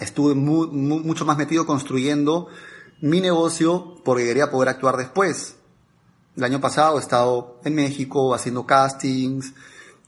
estuve 0.00 0.34
mucho 0.34 1.24
más 1.24 1.38
metido 1.38 1.66
construyendo 1.66 2.48
mi 3.00 3.20
negocio 3.20 4.02
porque 4.04 4.24
quería 4.24 4.50
poder 4.50 4.70
actuar 4.70 4.96
después. 4.96 5.54
El 6.36 6.42
año 6.42 6.60
pasado 6.60 6.98
he 6.98 7.00
estado 7.00 7.60
en 7.64 7.76
México 7.76 8.34
haciendo 8.34 8.66
castings, 8.66 9.54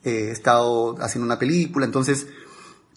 he 0.06 0.30
estado 0.30 0.96
haciendo 1.00 1.26
una 1.26 1.38
película, 1.38 1.84
entonces, 1.84 2.26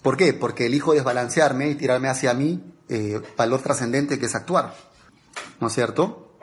¿por 0.01 0.17
qué? 0.17 0.33
Porque 0.33 0.67
elijo 0.67 0.93
desbalancearme 0.93 1.69
y 1.69 1.75
tirarme 1.75 2.07
hacia 2.07 2.33
mí 2.33 2.63
eh, 2.87 3.21
valor 3.37 3.61
trascendente 3.61 4.17
que 4.19 4.25
es 4.25 4.35
actuar, 4.35 4.75
¿no 5.59 5.67
es 5.67 5.73
cierto? 5.73 6.37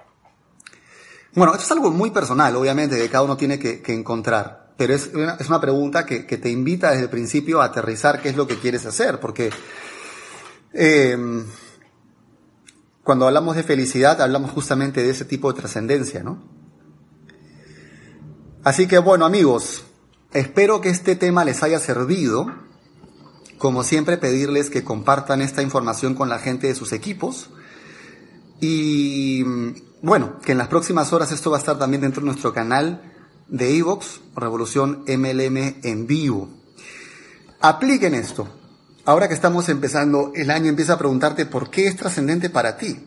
Bueno, 1.35 1.53
esto 1.53 1.65
es 1.65 1.73
algo 1.73 1.91
muy 1.91 2.11
personal, 2.11 2.55
obviamente, 2.57 2.97
que 2.97 3.09
cada 3.09 3.25
uno 3.25 3.37
tiene 3.37 3.59
que, 3.59 3.83
encontrar, 3.93 4.73
pero 4.77 4.95
es 4.95 5.11
una, 5.13 5.37
es 5.39 5.49
una 5.49 5.61
pregunta 5.61 6.07
que, 6.07 6.23
te 6.23 6.51
invita 6.51 6.91
desde 6.91 7.05
el 7.05 7.11
principio 7.11 7.61
a 7.61 7.67
aterrizar 7.67 8.23
qué 8.23 8.31
es 8.31 8.37
lo 8.37 8.47
que 8.47 8.59
quieres 8.59 8.87
hacer, 8.87 9.21
porque 9.21 9.51
eh, 10.73 11.45
cuando 13.07 13.27
hablamos 13.29 13.55
de 13.55 13.63
felicidad 13.63 14.21
hablamos 14.21 14.51
justamente 14.51 15.01
de 15.01 15.11
ese 15.11 15.25
tipo 15.25 15.53
de 15.53 15.61
trascendencia, 15.61 16.25
¿no? 16.25 16.43
Así 18.65 18.89
que 18.89 18.99
bueno 18.99 19.25
amigos, 19.25 19.85
espero 20.37 20.81
que 20.81 20.91
este 20.91 21.17
tema 21.17 21.45
les 21.45 21.63
haya 21.63 21.79
servido. 21.79 22.53
Como 23.59 23.85
siempre 23.85 24.19
pedirles 24.19 24.71
que 24.71 24.85
compartan 24.85 25.41
esta 25.41 25.63
información 25.63 26.15
con 26.15 26.29
la 26.29 26.39
gente 26.39 26.67
de 26.67 26.75
sus 26.75 26.93
equipos. 26.93 27.51
Y 28.61 29.43
bueno, 30.03 30.39
que 30.41 30.53
en 30.53 30.59
las 30.59 30.69
próximas 30.69 31.13
horas 31.13 31.33
esto 31.33 31.51
va 31.51 31.57
a 31.57 31.61
estar 31.61 31.79
también 31.79 32.03
dentro 32.03 32.21
de 32.21 32.27
nuestro 32.27 32.53
canal 32.53 33.13
de 33.49 33.77
Evox, 33.77 34.21
Revolución 34.35 35.05
MLM 35.07 35.81
en 35.83 36.07
vivo. 36.07 36.49
Apliquen 37.61 38.15
esto. 38.15 38.49
Ahora 39.05 39.29
que 39.29 39.35
estamos 39.35 39.69
empezando 39.69 40.33
el 40.35 40.51
año, 40.51 40.69
empieza 40.69 40.95
a 40.95 40.99
preguntarte 40.99 41.47
por 41.47 41.71
qué 41.71 41.87
es 41.87 41.97
trascendente 41.97 42.51
para 42.51 42.77
ti. 42.77 42.99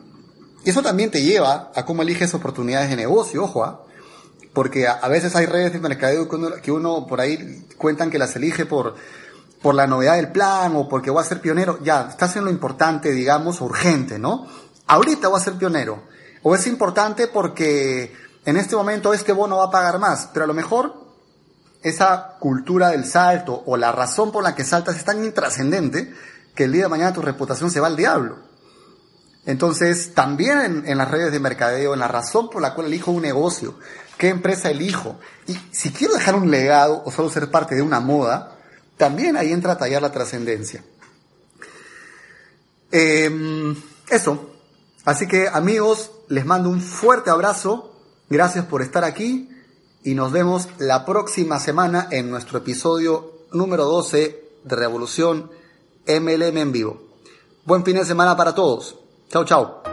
Y 0.63 0.69
eso 0.69 0.81
también 0.81 1.11
te 1.11 1.21
lleva 1.21 1.71
a 1.75 1.85
cómo 1.85 2.01
eliges 2.01 2.33
oportunidades 2.33 2.89
de 2.89 2.95
negocio, 2.95 3.43
ojo, 3.43 3.63
¿ah? 3.63 3.85
Porque 4.59 4.89
a, 4.89 5.07
veces 5.07 5.37
hay 5.37 5.45
redes 5.45 5.71
de 5.71 5.79
mercadeo 5.79 6.27
que 6.61 6.69
uno, 6.69 7.07
por 7.07 7.21
ahí 7.21 7.65
cuentan 7.77 8.09
que 8.09 8.19
las 8.19 8.35
elige 8.35 8.65
por, 8.65 8.93
por 9.61 9.73
la 9.73 9.87
novedad 9.87 10.17
del 10.17 10.33
plan 10.33 10.75
o 10.75 10.89
porque 10.89 11.09
voy 11.09 11.21
a 11.21 11.25
ser 11.25 11.39
pionero. 11.39 11.79
Ya, 11.81 12.09
estás 12.09 12.35
en 12.35 12.43
lo 12.43 12.51
importante, 12.51 13.13
digamos, 13.13 13.61
urgente, 13.61 14.19
¿no? 14.19 14.47
Ahorita 14.85 15.29
voy 15.29 15.39
a 15.39 15.43
ser 15.45 15.53
pionero. 15.53 16.03
O 16.43 16.55
es 16.55 16.67
importante 16.67 17.29
porque 17.29 18.13
en 18.43 18.57
este 18.57 18.75
momento 18.75 19.13
este 19.13 19.31
bono 19.31 19.55
va 19.55 19.67
a 19.67 19.71
pagar 19.71 19.97
más, 19.97 20.27
pero 20.33 20.43
a 20.43 20.47
lo 20.49 20.53
mejor 20.53 20.93
esa 21.81 22.35
cultura 22.41 22.89
del 22.89 23.05
salto 23.05 23.63
o 23.65 23.77
la 23.77 23.93
razón 23.93 24.29
por 24.29 24.43
la 24.43 24.55
que 24.55 24.65
saltas 24.65 24.97
es 24.97 25.05
tan 25.05 25.23
intrascendente 25.23 26.13
que 26.53 26.65
el 26.65 26.73
día 26.73 26.83
de 26.83 26.89
mañana 26.89 27.13
tu 27.13 27.21
reputación 27.21 27.71
se 27.71 27.79
va 27.79 27.87
al 27.87 27.95
diablo. 27.95 28.39
Entonces, 29.45 30.13
también 30.13 30.59
en, 30.59 30.83
en, 30.85 30.97
las 30.97 31.09
redes 31.09 31.31
de 31.31 31.39
mercadeo, 31.39 31.93
en 31.93 32.01
la 32.01 32.09
razón 32.09 32.49
por 32.49 32.61
la 32.61 32.75
cual 32.75 32.87
elijo 32.87 33.11
un 33.11 33.21
negocio, 33.21 33.75
qué 34.19 34.27
empresa 34.27 34.69
elijo. 34.69 35.17
Y 35.47 35.57
si 35.71 35.91
quiero 35.91 36.13
dejar 36.13 36.35
un 36.35 36.51
legado 36.51 37.01
o 37.05 37.11
solo 37.11 37.29
ser 37.29 37.49
parte 37.49 37.73
de 37.73 37.81
una 37.81 38.01
moda, 38.01 38.57
también 38.97 39.37
ahí 39.37 39.51
entra 39.51 39.73
a 39.73 39.77
tallar 39.77 40.01
la 40.01 40.11
trascendencia. 40.11 40.83
Em, 42.91 43.75
eso. 44.09 44.51
Así 45.05 45.25
que 45.25 45.47
amigos, 45.47 46.11
les 46.27 46.45
mando 46.45 46.69
un 46.69 46.81
fuerte 46.81 47.31
abrazo. 47.31 47.95
Gracias 48.29 48.65
por 48.65 48.81
estar 48.81 49.05
aquí 49.05 49.49
y 50.03 50.13
nos 50.15 50.33
vemos 50.33 50.67
la 50.77 51.05
próxima 51.05 51.59
semana 51.59 52.09
en 52.11 52.29
nuestro 52.29 52.57
episodio 52.59 53.31
número 53.53 53.85
12 53.85 54.43
de 54.65 54.75
Revolución 54.75 55.49
MLM 56.05 56.57
en 56.57 56.71
vivo. 56.73 57.01
Buen 57.63 57.85
fin 57.85 57.95
de 57.95 58.05
semana 58.05 58.35
para 58.35 58.53
todos. 58.53 58.99
Chao, 59.29 59.45
chao. 59.45 59.88